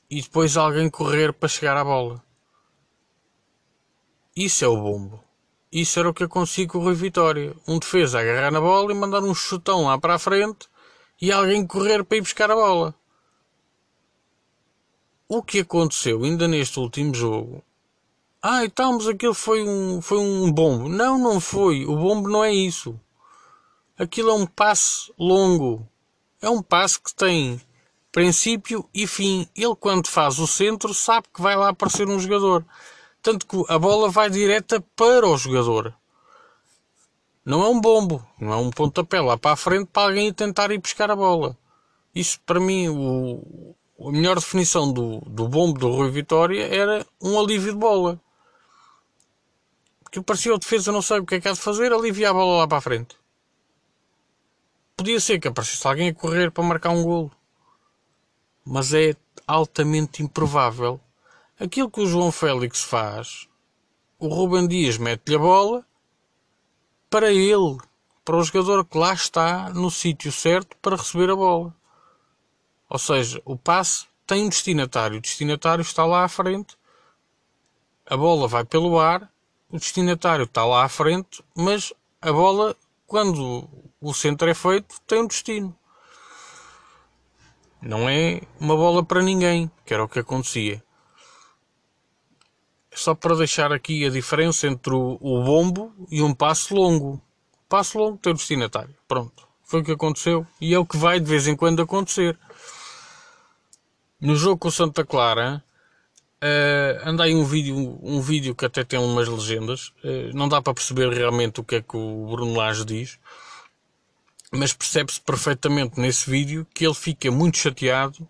E 0.08 0.22
depois 0.22 0.56
alguém 0.56 0.88
correr 0.88 1.34
para 1.34 1.48
chegar 1.50 1.76
à 1.76 1.84
bola. 1.84 2.22
Isso 4.34 4.64
é 4.64 4.68
o 4.68 4.76
bombo. 4.80 5.22
Isso 5.70 5.98
era 5.98 6.08
o 6.08 6.14
que 6.14 6.22
eu 6.22 6.28
consigo 6.30 6.72
com 6.72 6.78
o 6.78 6.82
Rui 6.82 6.94
Vitória. 6.94 7.54
Um 7.68 7.78
defesa 7.78 8.20
agarrar 8.20 8.50
na 8.50 8.60
bola 8.60 8.90
e 8.90 8.94
mandar 8.94 9.22
um 9.22 9.34
chutão 9.34 9.84
lá 9.84 9.98
para 9.98 10.14
a 10.14 10.18
frente 10.18 10.66
e 11.20 11.32
alguém 11.32 11.66
correr 11.66 12.04
para 12.04 12.18
ir 12.18 12.20
buscar 12.20 12.50
a 12.50 12.54
bola. 12.54 12.94
O 15.28 15.42
que 15.42 15.60
aconteceu 15.60 16.22
ainda 16.24 16.46
neste 16.46 16.78
último 16.78 17.14
jogo? 17.14 17.62
Ah, 18.40 18.64
então, 18.64 18.92
mas 18.92 19.08
aquilo 19.08 19.34
foi 19.34 19.62
um, 19.62 20.00
foi 20.00 20.18
um 20.18 20.52
bombo. 20.52 20.88
Não, 20.88 21.18
não 21.18 21.40
foi. 21.40 21.84
O 21.84 21.96
bombo 21.96 22.28
não 22.28 22.44
é 22.44 22.54
isso. 22.54 22.98
Aquilo 23.98 24.30
é 24.30 24.34
um 24.34 24.46
passe 24.46 25.12
longo. 25.18 25.86
É 26.40 26.48
um 26.48 26.62
passe 26.62 27.00
que 27.00 27.12
tem 27.14 27.60
princípio 28.12 28.88
e 28.94 29.06
fim. 29.06 29.48
Ele, 29.56 29.74
quando 29.74 30.08
faz 30.08 30.38
o 30.38 30.46
centro, 30.46 30.94
sabe 30.94 31.26
que 31.34 31.42
vai 31.42 31.56
lá 31.56 31.70
aparecer 31.70 32.08
um 32.08 32.20
jogador 32.20 32.64
Tanto 33.26 33.44
que 33.44 33.64
a 33.68 33.76
bola 33.76 34.08
vai 34.08 34.30
direta 34.30 34.80
para 34.94 35.26
o 35.26 35.36
jogador. 35.36 35.92
Não 37.46 37.62
é 37.62 37.68
um 37.68 37.80
bombo, 37.80 38.26
não 38.40 38.52
é 38.52 38.56
um 38.56 38.70
pontapé 38.70 39.20
lá 39.20 39.38
para 39.38 39.52
a 39.52 39.56
frente 39.56 39.86
para 39.92 40.08
alguém 40.08 40.32
tentar 40.32 40.72
ir 40.72 40.78
buscar 40.78 41.12
a 41.12 41.14
bola. 41.14 41.56
Isso 42.12 42.40
para 42.44 42.58
mim, 42.58 42.88
o, 42.88 43.72
a 44.00 44.10
melhor 44.10 44.34
definição 44.34 44.92
do, 44.92 45.20
do 45.20 45.46
bombo 45.46 45.78
do 45.78 45.88
Rui 45.88 46.10
Vitória 46.10 46.66
era 46.66 47.06
um 47.22 47.38
alívio 47.38 47.72
de 47.72 47.78
bola. 47.78 48.20
Porque 50.02 50.20
parecia 50.20 50.52
o 50.52 50.58
defesa 50.58 50.90
não 50.90 51.00
sabe 51.00 51.20
o 51.20 51.24
que 51.24 51.36
é 51.36 51.40
que 51.40 51.46
há 51.46 51.52
de 51.52 51.60
fazer, 51.60 51.92
alivia 51.92 52.30
a 52.30 52.32
bola 52.32 52.58
lá 52.58 52.66
para 52.66 52.78
a 52.78 52.80
frente. 52.80 53.16
Podia 54.96 55.20
ser 55.20 55.38
que 55.38 55.46
aparecesse 55.46 55.86
alguém 55.86 56.08
a 56.08 56.14
correr 56.14 56.50
para 56.50 56.64
marcar 56.64 56.90
um 56.90 57.04
golo. 57.04 57.30
Mas 58.64 58.92
é 58.92 59.14
altamente 59.46 60.20
improvável. 60.20 61.00
Aquilo 61.60 61.88
que 61.92 62.00
o 62.00 62.08
João 62.08 62.32
Félix 62.32 62.82
faz, 62.82 63.46
o 64.18 64.26
Ruben 64.26 64.66
Dias 64.66 64.98
mete-lhe 64.98 65.36
a 65.36 65.38
bola 65.38 65.85
para 67.08 67.32
ele, 67.32 67.78
para 68.24 68.36
o 68.36 68.42
jogador 68.42 68.84
que 68.84 68.98
lá 68.98 69.14
está 69.14 69.70
no 69.70 69.90
sítio 69.90 70.32
certo 70.32 70.76
para 70.82 70.96
receber 70.96 71.30
a 71.30 71.36
bola. 71.36 71.74
Ou 72.88 72.98
seja, 72.98 73.40
o 73.44 73.56
passe 73.56 74.06
tem 74.26 74.44
um 74.44 74.48
destinatário. 74.48 75.18
O 75.18 75.20
destinatário 75.20 75.82
está 75.82 76.04
lá 76.04 76.24
à 76.24 76.28
frente. 76.28 76.76
A 78.08 78.16
bola 78.16 78.48
vai 78.48 78.64
pelo 78.64 78.98
ar. 78.98 79.30
O 79.70 79.78
destinatário 79.78 80.44
está 80.44 80.64
lá 80.64 80.84
à 80.84 80.88
frente. 80.88 81.42
Mas 81.54 81.92
a 82.20 82.32
bola, 82.32 82.76
quando 83.06 83.68
o 84.00 84.14
centro 84.14 84.48
é 84.48 84.54
feito, 84.54 85.00
tem 85.06 85.22
um 85.22 85.26
destino. 85.26 85.76
Não 87.80 88.08
é 88.08 88.42
uma 88.58 88.76
bola 88.76 89.04
para 89.04 89.22
ninguém, 89.22 89.70
que 89.84 89.94
era 89.94 90.02
o 90.02 90.08
que 90.08 90.18
acontecia. 90.18 90.82
Só 92.96 93.14
para 93.14 93.36
deixar 93.36 93.74
aqui 93.74 94.06
a 94.06 94.10
diferença 94.10 94.66
entre 94.66 94.94
o, 94.94 95.18
o 95.20 95.44
bombo 95.44 95.92
e 96.10 96.22
um 96.22 96.32
passo 96.32 96.74
longo. 96.74 97.20
O 97.52 97.68
passo 97.68 97.98
longo 97.98 98.16
tem 98.16 98.32
o 98.32 98.36
destinatário. 98.36 98.96
Pronto. 99.06 99.46
Foi 99.62 99.82
o 99.82 99.84
que 99.84 99.92
aconteceu 99.92 100.46
e 100.58 100.72
é 100.72 100.78
o 100.78 100.86
que 100.86 100.96
vai 100.96 101.20
de 101.20 101.28
vez 101.28 101.46
em 101.46 101.54
quando 101.54 101.82
acontecer. 101.82 102.38
No 104.18 104.34
jogo 104.34 104.56
com 104.56 104.70
Santa 104.70 105.04
Clara, 105.04 105.62
uh, 106.42 107.06
anda 107.06 107.24
aí 107.24 107.34
um 107.34 107.44
vídeo, 107.44 107.98
um 108.02 108.22
vídeo 108.22 108.54
que 108.54 108.64
até 108.64 108.82
tem 108.82 108.98
umas 108.98 109.28
legendas. 109.28 109.88
Uh, 110.02 110.32
não 110.32 110.48
dá 110.48 110.62
para 110.62 110.72
perceber 110.72 111.12
realmente 111.12 111.60
o 111.60 111.64
que 111.64 111.74
é 111.74 111.82
que 111.82 111.98
o 111.98 112.28
Bruno 112.30 112.56
Lage 112.56 112.82
diz, 112.82 113.18
mas 114.50 114.72
percebe-se 114.72 115.20
perfeitamente 115.20 116.00
nesse 116.00 116.30
vídeo 116.30 116.66
que 116.72 116.86
ele 116.86 116.94
fica 116.94 117.30
muito 117.30 117.58
chateado 117.58 118.26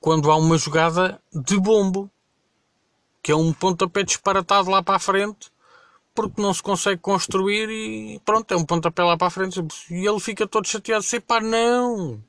quando 0.00 0.28
há 0.28 0.36
uma 0.36 0.58
jogada 0.58 1.20
de 1.32 1.56
bombo, 1.56 2.10
que 3.26 3.32
é 3.32 3.36
um 3.36 3.52
pontapé 3.52 4.04
disparatado 4.04 4.70
lá 4.70 4.80
para 4.80 4.94
a 4.94 5.00
frente, 5.00 5.50
porque 6.14 6.40
não 6.40 6.54
se 6.54 6.62
consegue 6.62 7.00
construir 7.00 7.68
e 7.68 8.20
pronto, 8.24 8.54
é 8.54 8.56
um 8.56 8.64
pontapé 8.64 9.02
lá 9.02 9.16
para 9.16 9.26
a 9.26 9.30
frente. 9.30 9.60
E 9.90 10.06
ele 10.06 10.20
fica 10.20 10.46
todo 10.46 10.68
chateado, 10.68 11.02
sei 11.02 11.18
pá, 11.18 11.40
não! 11.40 12.22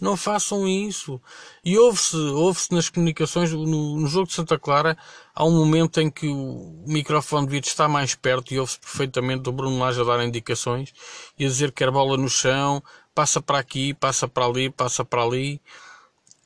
Não 0.00 0.16
façam 0.16 0.68
isso. 0.68 1.20
E 1.64 1.76
ouve-se 1.76 2.16
ouve 2.16 2.60
nas 2.70 2.88
comunicações, 2.88 3.50
no, 3.50 3.66
no, 3.98 4.06
jogo 4.06 4.28
de 4.28 4.34
Santa 4.34 4.56
Clara, 4.56 4.96
há 5.34 5.44
um 5.44 5.50
momento 5.50 6.00
em 6.00 6.08
que 6.08 6.28
o 6.28 6.84
microfone 6.86 7.46
devia 7.46 7.58
estar 7.58 7.88
mais 7.88 8.14
perto 8.14 8.54
e 8.54 8.60
ouve-se 8.60 8.78
perfeitamente 8.78 9.48
o 9.48 9.52
Bruno 9.52 9.80
Lage 9.80 10.00
a 10.00 10.04
dar 10.04 10.24
indicações 10.24 10.94
e 11.36 11.44
a 11.44 11.48
dizer 11.48 11.72
que 11.72 11.84
quer 11.84 11.90
bola 11.90 12.16
no 12.16 12.28
chão, 12.28 12.80
passa 13.12 13.42
para 13.42 13.58
aqui, 13.58 13.92
passa 13.94 14.28
para 14.28 14.46
ali, 14.46 14.70
passa 14.70 15.04
para 15.04 15.24
ali. 15.24 15.60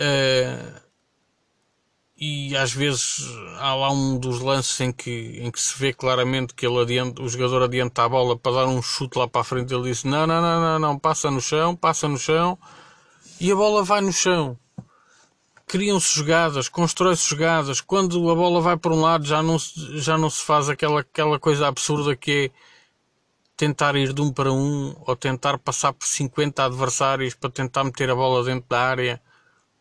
Uh, 0.00 0.91
e 2.24 2.56
às 2.56 2.72
vezes 2.72 3.28
há 3.58 3.74
lá 3.74 3.90
um 3.90 4.16
dos 4.16 4.38
lances 4.38 4.80
em 4.80 4.92
que, 4.92 5.40
em 5.42 5.50
que 5.50 5.60
se 5.60 5.76
vê 5.76 5.92
claramente 5.92 6.54
que 6.54 6.64
ele 6.64 6.80
adianta, 6.80 7.20
o 7.20 7.28
jogador 7.28 7.64
adianta 7.64 8.04
a 8.04 8.08
bola 8.08 8.38
para 8.38 8.52
dar 8.52 8.66
um 8.68 8.80
chute 8.80 9.18
lá 9.18 9.26
para 9.26 9.40
a 9.40 9.44
frente. 9.44 9.74
Ele 9.74 9.90
disse: 9.90 10.06
Não, 10.06 10.24
não, 10.24 10.40
não, 10.40 10.60
não, 10.60 10.78
não, 10.78 10.96
passa 10.96 11.32
no 11.32 11.40
chão, 11.40 11.74
passa 11.74 12.06
no 12.06 12.16
chão 12.16 12.56
e 13.40 13.50
a 13.50 13.56
bola 13.56 13.82
vai 13.82 14.00
no 14.00 14.12
chão. 14.12 14.56
Criam-se 15.66 16.14
jogadas, 16.14 16.68
constrói-se 16.68 17.28
jogadas. 17.28 17.80
Quando 17.80 18.30
a 18.30 18.34
bola 18.36 18.60
vai 18.60 18.76
para 18.76 18.92
um 18.92 19.00
lado, 19.00 19.26
já 19.26 19.42
não, 19.42 19.58
se, 19.58 19.98
já 19.98 20.16
não 20.16 20.30
se 20.30 20.44
faz 20.44 20.68
aquela, 20.68 21.00
aquela 21.00 21.40
coisa 21.40 21.66
absurda 21.66 22.14
que 22.14 22.52
é 22.54 23.56
tentar 23.56 23.96
ir 23.96 24.12
de 24.12 24.22
um 24.22 24.32
para 24.32 24.52
um 24.52 24.94
ou 25.04 25.16
tentar 25.16 25.58
passar 25.58 25.92
por 25.92 26.06
50 26.06 26.66
adversários 26.66 27.34
para 27.34 27.50
tentar 27.50 27.82
meter 27.82 28.10
a 28.10 28.14
bola 28.14 28.44
dentro 28.44 28.68
da 28.68 28.80
área 28.80 29.20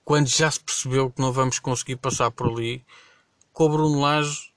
quando 0.03 0.27
já 0.27 0.49
se 0.49 0.59
percebeu 0.59 1.09
que 1.09 1.21
não 1.21 1.31
vamos 1.31 1.59
conseguir 1.59 1.95
passar 1.95 2.31
por 2.31 2.49
ali. 2.49 2.83
Com 3.53 3.65
o 3.65 3.69
Bruno 3.69 4.01
Lage 4.01 4.51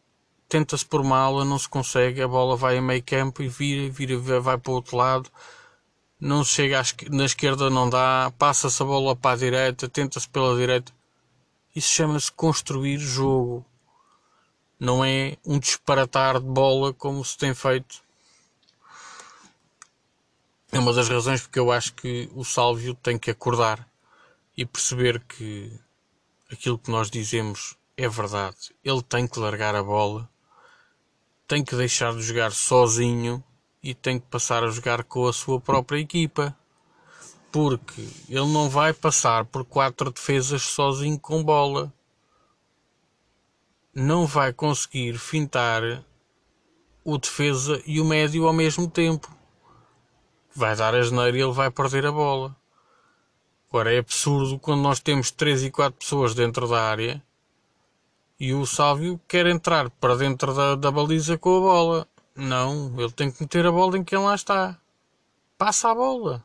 tenta-se 0.48 0.84
por 0.84 1.00
uma 1.00 1.18
ala, 1.18 1.44
não 1.44 1.58
se 1.58 1.68
consegue, 1.68 2.22
a 2.22 2.28
bola 2.28 2.56
vai 2.56 2.78
a 2.78 2.82
meio 2.82 3.02
campo 3.02 3.42
e 3.42 3.48
vira, 3.48 3.92
vira, 3.92 4.40
vai 4.40 4.58
para 4.58 4.70
o 4.70 4.74
outro 4.74 4.96
lado 4.96 5.30
não 6.24 6.42
chega 6.42 6.82
na 7.10 7.26
esquerda, 7.26 7.68
não 7.68 7.88
dá, 7.88 8.32
passa-se 8.38 8.82
a 8.82 8.86
bola 8.86 9.14
para 9.14 9.32
a 9.32 9.36
direita, 9.36 9.88
tenta-se 9.88 10.26
pela 10.26 10.56
direita. 10.56 10.90
Isso 11.76 11.88
chama-se 11.88 12.32
construir 12.32 12.98
jogo. 12.98 13.64
Não 14.80 15.04
é 15.04 15.36
um 15.44 15.58
disparatar 15.58 16.40
de 16.40 16.46
bola 16.46 16.94
como 16.94 17.22
se 17.24 17.36
tem 17.36 17.54
feito. 17.54 18.02
É 20.72 20.78
uma 20.78 20.94
das 20.94 21.08
razões 21.08 21.42
porque 21.42 21.58
eu 21.58 21.70
acho 21.70 21.92
que 21.94 22.30
o 22.34 22.42
Sálvio 22.42 22.94
tem 22.94 23.18
que 23.18 23.30
acordar 23.30 23.86
e 24.56 24.64
perceber 24.64 25.20
que 25.24 25.72
aquilo 26.50 26.78
que 26.78 26.90
nós 26.90 27.10
dizemos 27.10 27.76
é 27.96 28.08
verdade. 28.08 28.74
Ele 28.82 29.02
tem 29.02 29.26
que 29.26 29.38
largar 29.38 29.74
a 29.74 29.82
bola, 29.82 30.28
tem 31.46 31.64
que 31.64 31.76
deixar 31.76 32.12
de 32.14 32.22
jogar 32.22 32.52
sozinho 32.52 33.42
e 33.82 33.94
tem 33.94 34.18
que 34.18 34.26
passar 34.26 34.64
a 34.64 34.70
jogar 34.70 35.04
com 35.04 35.26
a 35.26 35.32
sua 35.32 35.60
própria 35.60 35.98
equipa. 35.98 36.56
Porque 37.52 38.08
ele 38.28 38.52
não 38.52 38.68
vai 38.68 38.92
passar 38.92 39.44
por 39.44 39.64
quatro 39.64 40.10
defesas 40.10 40.62
sozinho 40.62 41.18
com 41.18 41.44
bola. 41.44 41.92
Não 43.94 44.26
vai 44.26 44.52
conseguir 44.52 45.18
fintar 45.18 45.82
o 47.04 47.16
defesa 47.16 47.80
e 47.86 48.00
o 48.00 48.04
médio 48.04 48.46
ao 48.46 48.52
mesmo 48.52 48.90
tempo. 48.90 49.30
Vai 50.52 50.74
dar 50.74 50.94
a 50.94 51.02
geneira 51.02 51.36
e 51.36 51.42
ele 51.42 51.52
vai 51.52 51.70
perder 51.70 52.06
a 52.06 52.12
bola. 52.12 52.56
Agora 53.74 53.92
é 53.92 53.98
absurdo 53.98 54.56
quando 54.56 54.82
nós 54.82 55.00
temos 55.00 55.32
3 55.32 55.64
e 55.64 55.70
4 55.72 55.98
pessoas 55.98 56.32
dentro 56.32 56.68
da 56.68 56.80
área 56.80 57.20
e 58.38 58.54
o 58.54 58.64
Sálvio 58.64 59.20
quer 59.26 59.46
entrar 59.46 59.90
para 59.90 60.14
dentro 60.14 60.54
da, 60.54 60.76
da 60.76 60.92
baliza 60.92 61.36
com 61.36 61.56
a 61.56 61.60
bola. 61.60 62.08
Não, 62.36 62.94
ele 62.96 63.10
tem 63.10 63.32
que 63.32 63.42
meter 63.42 63.66
a 63.66 63.72
bola 63.72 63.98
em 63.98 64.04
quem 64.04 64.16
lá 64.16 64.36
está. 64.36 64.78
Passa 65.58 65.90
a 65.90 65.94
bola. 65.96 66.44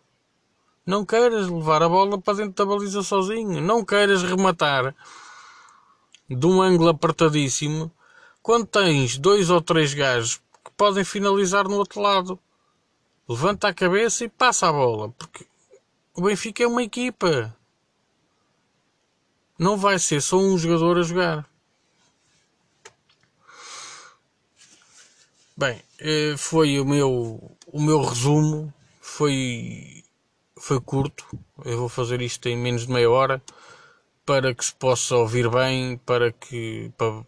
Não 0.84 1.06
queiras 1.06 1.48
levar 1.48 1.84
a 1.84 1.88
bola 1.88 2.20
para 2.20 2.34
dentro 2.34 2.66
da 2.66 2.66
baliza 2.66 3.04
sozinho. 3.04 3.62
Não 3.62 3.86
queiras 3.86 4.24
rematar 4.24 4.96
de 6.28 6.48
um 6.48 6.60
ângulo 6.60 6.90
apertadíssimo 6.90 7.92
quando 8.42 8.66
tens 8.66 9.20
dois 9.20 9.52
ou 9.52 9.62
três 9.62 9.94
gajos 9.94 10.38
que 10.66 10.72
podem 10.76 11.04
finalizar 11.04 11.66
no 11.68 11.76
outro 11.76 12.02
lado. 12.02 12.40
Levanta 13.28 13.68
a 13.68 13.74
cabeça 13.74 14.26
e 14.26 14.30
passa 14.30 14.68
a 14.68 14.74
bola. 14.74 15.10
Porque 15.10 15.46
o 16.20 16.22
Benfica 16.22 16.64
é 16.64 16.68
uma 16.68 16.84
equipa. 16.84 17.56
Não 19.58 19.78
vai 19.78 19.98
ser 19.98 20.22
só 20.22 20.38
um 20.38 20.58
jogador 20.58 20.98
a 20.98 21.02
jogar. 21.02 21.50
Bem, 25.56 25.82
eh, 25.98 26.36
foi 26.38 26.78
o 26.78 26.86
meu, 26.86 27.58
o 27.68 27.82
meu 27.82 28.02
resumo. 28.02 28.74
Foi, 29.00 30.04
foi 30.60 30.82
curto. 30.82 31.26
Eu 31.64 31.78
vou 31.78 31.90
fazer 31.90 32.22
isto 32.22 32.50
em 32.50 32.58
menos 32.58 32.86
de 32.86 32.92
meia 32.92 33.10
hora 33.10 33.42
para 34.26 34.54
que 34.54 34.66
se 34.66 34.76
possa 34.76 35.16
ouvir 35.16 35.50
bem, 35.50 35.98
para 36.00 36.34
que 36.34 36.92
para 36.98 37.24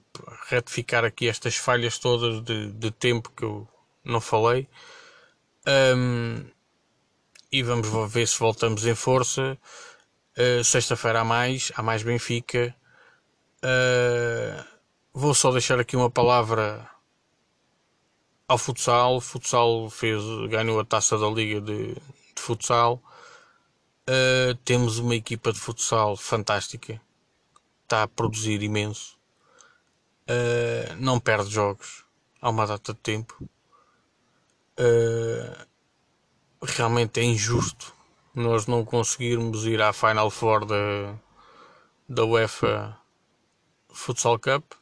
retificar 0.50 1.06
aqui 1.06 1.30
estas 1.30 1.56
falhas 1.56 1.98
todas 1.98 2.44
de, 2.44 2.74
de 2.74 2.92
tempo 2.92 3.32
que 3.36 3.44
eu 3.44 3.66
não 4.04 4.20
falei. 4.20 4.68
Um, 5.96 6.44
e 7.52 7.62
vamos 7.64 7.88
ver 8.12 8.28
se 8.28 8.40
voltamos 8.40 8.86
em 8.86 8.96
força. 8.96 9.58
Uh, 10.38 10.64
Sexta-feira 10.64 11.22
há 11.22 11.24
mais, 11.24 11.72
há 11.76 11.84
mais 11.84 12.04
Benfica. 12.04 12.76
Uh, 13.64 14.64
vou 15.14 15.34
só 15.34 15.52
deixar 15.52 15.80
aqui 15.80 15.96
uma 15.96 16.10
palavra 16.10 16.90
ao 18.48 18.58
futsal. 18.58 19.18
O 19.18 19.22
futsal 19.22 19.90
fez, 19.90 20.24
ganhou 20.50 20.80
a 20.80 20.86
taça 20.86 21.18
da 21.18 21.28
Liga 21.28 21.60
de, 21.60 21.94
de 21.94 22.42
Futsal. 22.42 23.02
Uh, 24.10 24.56
temos 24.66 24.98
uma 24.98 25.16
equipa 25.16 25.54
de 25.54 25.60
futsal 25.60 26.18
fantástica, 26.18 27.00
está 27.84 28.04
a 28.04 28.08
produzir 28.08 28.62
imenso, 28.64 29.18
uh, 30.28 30.96
não 30.98 31.20
perde 31.20 31.52
jogos 31.52 32.04
há 32.42 32.50
uma 32.50 32.66
data 32.66 32.94
de 32.94 33.00
tempo. 33.00 33.48
Uh, 34.78 35.71
realmente 36.62 37.20
é 37.20 37.24
injusto 37.24 37.94
nós 38.34 38.66
não 38.66 38.86
conseguirmos 38.86 39.66
ir 39.66 39.82
à 39.82 39.92
Final 39.92 40.30
Four 40.30 40.66
da, 40.66 41.16
da 42.08 42.24
UEFA 42.24 42.98
Futsal 43.90 44.40
Cup. 44.40 44.74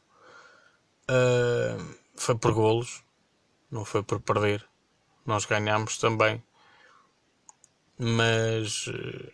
Uh, 1.10 1.96
foi 2.14 2.36
por 2.36 2.52
golos, 2.52 3.02
não 3.70 3.84
foi 3.84 4.02
por 4.02 4.20
perder. 4.20 4.64
Nós 5.26 5.44
ganhámos 5.44 5.98
também, 5.98 6.42
mas 7.98 8.86
uh, 8.86 9.32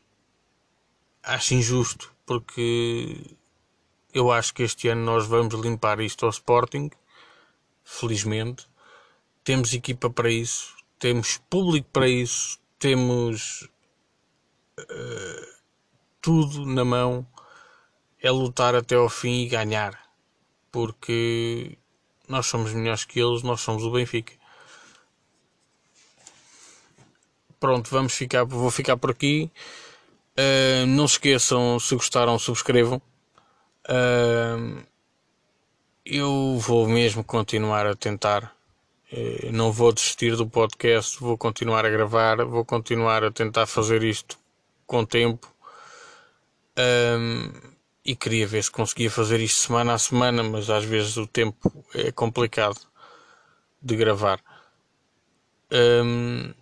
acho 1.22 1.54
injusto 1.54 2.12
porque 2.24 3.36
eu 4.14 4.32
acho 4.32 4.54
que 4.54 4.62
este 4.62 4.88
ano 4.88 5.04
nós 5.04 5.26
vamos 5.26 5.54
limpar 5.54 6.00
isto 6.00 6.24
ao 6.24 6.30
Sporting, 6.30 6.90
felizmente. 7.84 8.66
Temos 9.44 9.74
equipa 9.74 10.08
para 10.10 10.30
isso, 10.30 10.74
temos 10.98 11.38
público 11.50 11.88
para 11.92 12.08
isso, 12.08 12.58
temos 12.78 13.68
uh, 14.80 15.56
tudo 16.20 16.66
na 16.66 16.84
mão. 16.84 17.26
É 18.22 18.30
lutar 18.30 18.74
até 18.74 18.96
ao 18.96 19.08
fim 19.08 19.42
e 19.42 19.48
ganhar, 19.48 20.10
porque 20.72 21.78
nós 22.28 22.46
somos 22.46 22.72
melhores 22.72 23.04
que 23.04 23.20
eles, 23.20 23.42
nós 23.42 23.60
somos 23.60 23.84
o 23.84 23.90
Benfica. 23.90 24.32
Pronto, 27.60 27.90
vamos 27.90 28.14
ficar, 28.14 28.44
vou 28.44 28.70
ficar 28.70 28.96
por 28.96 29.10
aqui. 29.10 29.50
Uh, 30.38 30.86
não 30.86 31.06
se 31.06 31.14
esqueçam, 31.14 31.78
se 31.78 31.94
gostaram, 31.94 32.38
subscrevam. 32.38 33.00
Uh, 33.88 34.82
eu 36.04 36.58
vou 36.58 36.88
mesmo 36.88 37.22
continuar 37.22 37.86
a 37.86 37.94
tentar. 37.94 38.55
Uh, 39.12 39.52
não 39.52 39.70
vou 39.72 39.92
desistir 39.92 40.36
do 40.36 40.48
podcast, 40.48 41.18
vou 41.20 41.38
continuar 41.38 41.86
a 41.86 41.90
gravar, 41.90 42.44
vou 42.44 42.64
continuar 42.64 43.24
a 43.24 43.30
tentar 43.30 43.66
fazer 43.66 44.02
isto 44.02 44.38
com 44.86 45.04
tempo. 45.04 45.52
e 48.04 48.14
queria 48.14 48.46
ver 48.46 48.62
se 48.62 48.70
conseguia 48.70 49.10
fazer 49.10 49.40
isto 49.40 49.60
semana 49.60 49.94
a 49.94 49.98
semana, 49.98 50.42
mas 50.42 50.70
às 50.70 50.84
vezes 50.84 51.16
o 51.16 51.26
tempo 51.26 51.84
é 51.94 52.12
complicado 52.12 52.80
de 53.82 53.96
gravar. 53.96 54.40
Um, 55.72 56.52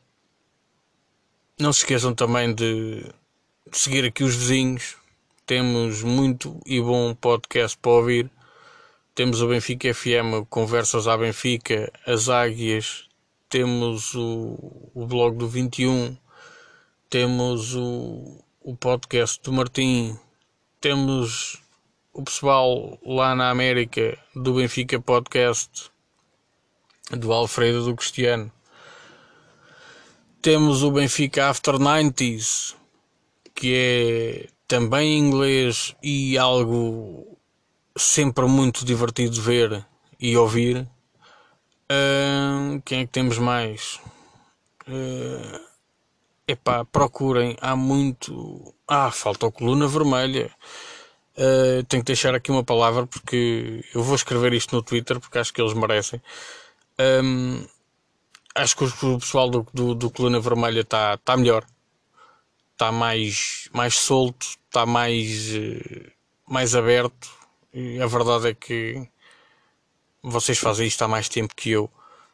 não 1.58 1.72
se 1.72 1.80
esqueçam 1.80 2.14
também 2.14 2.54
de 2.54 3.04
seguir 3.72 4.04
aqui 4.04 4.24
os 4.24 4.34
vizinhos. 4.34 4.96
Temos 5.46 6.02
muito 6.02 6.60
e 6.64 6.80
bom 6.80 7.14
podcast 7.14 7.76
para 7.78 7.92
ouvir. 7.92 8.30
Temos 9.14 9.40
o 9.40 9.46
Benfica 9.46 9.94
FM, 9.94 10.44
Conversas 10.50 11.06
à 11.06 11.16
Benfica, 11.16 11.92
as 12.04 12.28
Águias, 12.28 13.08
temos 13.48 14.12
o, 14.16 14.90
o 14.92 15.06
blog 15.06 15.36
do 15.36 15.46
21, 15.46 16.16
temos 17.08 17.76
o, 17.76 18.44
o 18.60 18.76
podcast 18.76 19.40
do 19.40 19.52
Martim, 19.52 20.18
temos 20.80 21.62
o 22.12 22.24
pessoal 22.24 22.98
lá 23.06 23.36
na 23.36 23.50
América 23.50 24.18
do 24.34 24.54
Benfica 24.54 25.00
Podcast, 25.00 25.92
do 27.12 27.32
Alfredo 27.32 27.84
do 27.84 27.94
Cristiano. 27.94 28.50
Temos 30.42 30.82
o 30.82 30.90
Benfica 30.90 31.50
After 31.50 31.74
90s, 31.74 32.74
que 33.54 33.74
é 33.76 34.48
também 34.66 35.12
em 35.12 35.18
inglês 35.20 35.94
e 36.02 36.36
algo 36.36 37.38
sempre 37.96 38.46
muito 38.46 38.84
divertido 38.84 39.40
ver 39.40 39.84
e 40.20 40.36
ouvir. 40.36 40.88
Uh, 41.90 42.80
quem 42.84 43.00
é 43.00 43.06
que 43.06 43.12
temos 43.12 43.38
mais? 43.38 44.00
Uh, 44.88 45.60
epá, 46.46 46.84
procurem, 46.84 47.56
há 47.60 47.76
muito. 47.76 48.74
Ah, 48.86 49.10
falta 49.10 49.46
a 49.46 49.52
coluna 49.52 49.86
vermelha. 49.86 50.50
Uh, 51.36 51.82
tenho 51.84 52.02
que 52.02 52.06
deixar 52.06 52.34
aqui 52.34 52.50
uma 52.50 52.62
palavra 52.62 53.06
porque 53.06 53.84
eu 53.94 54.02
vou 54.02 54.14
escrever 54.14 54.52
isto 54.52 54.74
no 54.74 54.82
Twitter 54.82 55.18
porque 55.18 55.38
acho 55.38 55.52
que 55.52 55.60
eles 55.60 55.74
merecem. 55.74 56.22
Um, 56.98 57.66
acho 58.54 58.76
que 58.76 58.84
o 58.84 59.18
pessoal 59.18 59.50
do, 59.50 59.66
do, 59.74 59.94
do 59.94 60.10
Coluna 60.10 60.38
Vermelha 60.38 60.82
está 60.82 61.16
tá 61.16 61.36
melhor 61.36 61.66
está 62.74 62.92
mais, 62.92 63.68
mais 63.72 63.94
solto, 63.94 64.46
está 64.66 64.84
mais, 64.84 65.54
eh, 65.54 66.12
mais 66.46 66.74
aberto. 66.74 67.30
A 68.00 68.06
verdade 68.06 68.48
é 68.48 68.54
que 68.54 69.08
vocês 70.22 70.56
fazem 70.58 70.86
isto 70.86 71.02
há 71.02 71.08
mais 71.08 71.28
tempo 71.28 71.54
que 71.56 71.70
eu, 71.70 71.90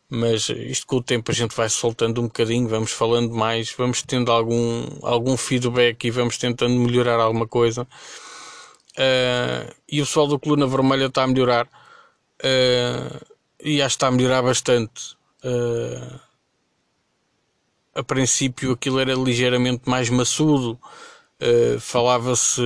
mas 0.09 0.49
isto 0.51 0.87
com 0.87 0.97
o 0.97 1.03
tempo 1.03 1.31
a 1.31 1.35
gente 1.35 1.57
vai 1.57 1.69
soltando 1.69 2.21
um 2.21 2.25
bocadinho, 2.25 2.69
vamos 2.69 2.93
falando 2.93 3.35
mais, 3.35 3.73
vamos 3.73 4.03
tendo 4.03 4.31
algum, 4.31 4.87
algum 5.03 5.37
feedback 5.37 6.05
e 6.05 6.11
vamos 6.11 6.37
tentando 6.37 6.75
melhorar 6.75 7.19
alguma 7.21 7.47
coisa. 7.47 7.89
Uh, 8.93 9.73
e 9.89 10.03
o 10.03 10.05
pessoal 10.05 10.27
do 10.27 10.39
Coluna 10.39 10.67
Vermelha 10.67 11.07
está 11.07 11.23
a 11.23 11.27
melhorar 11.27 11.67
uh, 11.67 13.27
e 13.63 13.81
acho 13.81 13.95
que 13.95 13.97
está 13.97 14.09
a 14.09 14.11
melhorar 14.11 14.43
bastante. 14.43 15.17
Uh, 15.43 16.21
a 17.95 18.03
princípio 18.03 18.73
aquilo 18.73 19.01
era 19.01 19.15
ligeiramente 19.15 19.89
mais 19.89 20.11
maçudo, 20.11 20.79
uh, 21.41 21.81
falava-se 21.81 22.63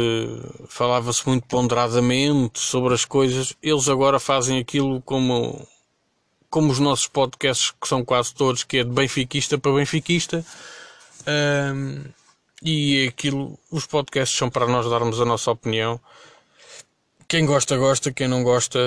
falava-se 0.68 1.26
muito 1.28 1.46
ponderadamente 1.46 2.60
sobre 2.60 2.94
as 2.94 3.04
coisas. 3.04 3.54
Eles 3.62 3.88
agora 3.88 4.18
fazem 4.18 4.58
aquilo 4.58 5.00
como 5.02 5.66
como 6.50 6.70
os 6.70 6.78
nossos 6.78 7.08
podcasts 7.08 7.72
que 7.72 7.88
são 7.88 8.04
quase 8.04 8.32
todos 8.34 8.62
que 8.62 8.78
é 8.78 8.84
de 8.84 8.90
benfiquista 8.90 9.58
para 9.58 9.72
benfiquista. 9.72 10.44
E 12.62 13.08
aquilo, 13.08 13.58
os 13.70 13.86
podcasts 13.86 14.38
são 14.38 14.48
para 14.48 14.66
nós 14.66 14.88
darmos 14.88 15.20
a 15.20 15.24
nossa 15.24 15.50
opinião. 15.50 16.00
Quem 17.28 17.44
gosta, 17.44 17.76
gosta, 17.76 18.10
quem 18.10 18.26
não 18.26 18.42
gosta, 18.42 18.78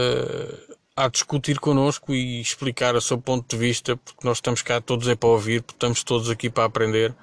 a 0.96 1.08
discutir 1.08 1.60
connosco 1.60 2.12
e 2.12 2.42
explicar 2.42 2.96
o 2.96 3.02
seu 3.02 3.20
ponto 3.20 3.56
de 3.56 3.58
vista, 3.58 3.96
porque 3.96 4.26
nós 4.26 4.38
estamos 4.38 4.64
cá 4.64 4.82
todos 4.82 5.08
é 5.08 5.16
para 5.16 5.30
ouvir, 5.30 5.64
estamos 5.68 6.04
todos 6.04 6.28
aqui 6.30 6.50
para 6.50 6.66
aprender. 6.66 7.14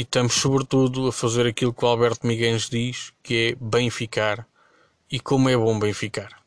E 0.00 0.02
estamos, 0.02 0.32
sobretudo, 0.32 1.08
a 1.08 1.12
fazer 1.12 1.46
aquilo 1.46 1.74
que 1.74 1.84
o 1.84 1.88
Alberto 1.88 2.26
Miguel 2.26 2.56
diz, 2.56 3.12
que 3.22 3.50
é 3.50 3.54
bem 3.62 3.90
ficar. 3.90 4.48
E 5.12 5.20
como 5.20 5.46
é 5.50 5.54
bom 5.54 5.78
bem 5.78 5.92
ficar. 5.92 6.42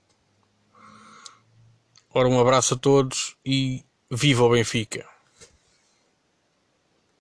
Ora, 2.10 2.28
um 2.28 2.40
abraço 2.40 2.74
a 2.74 2.78
todos 2.78 3.36
e 3.46 3.86
viva 4.10 4.44
o 4.44 4.50
Benfica! 4.50 5.13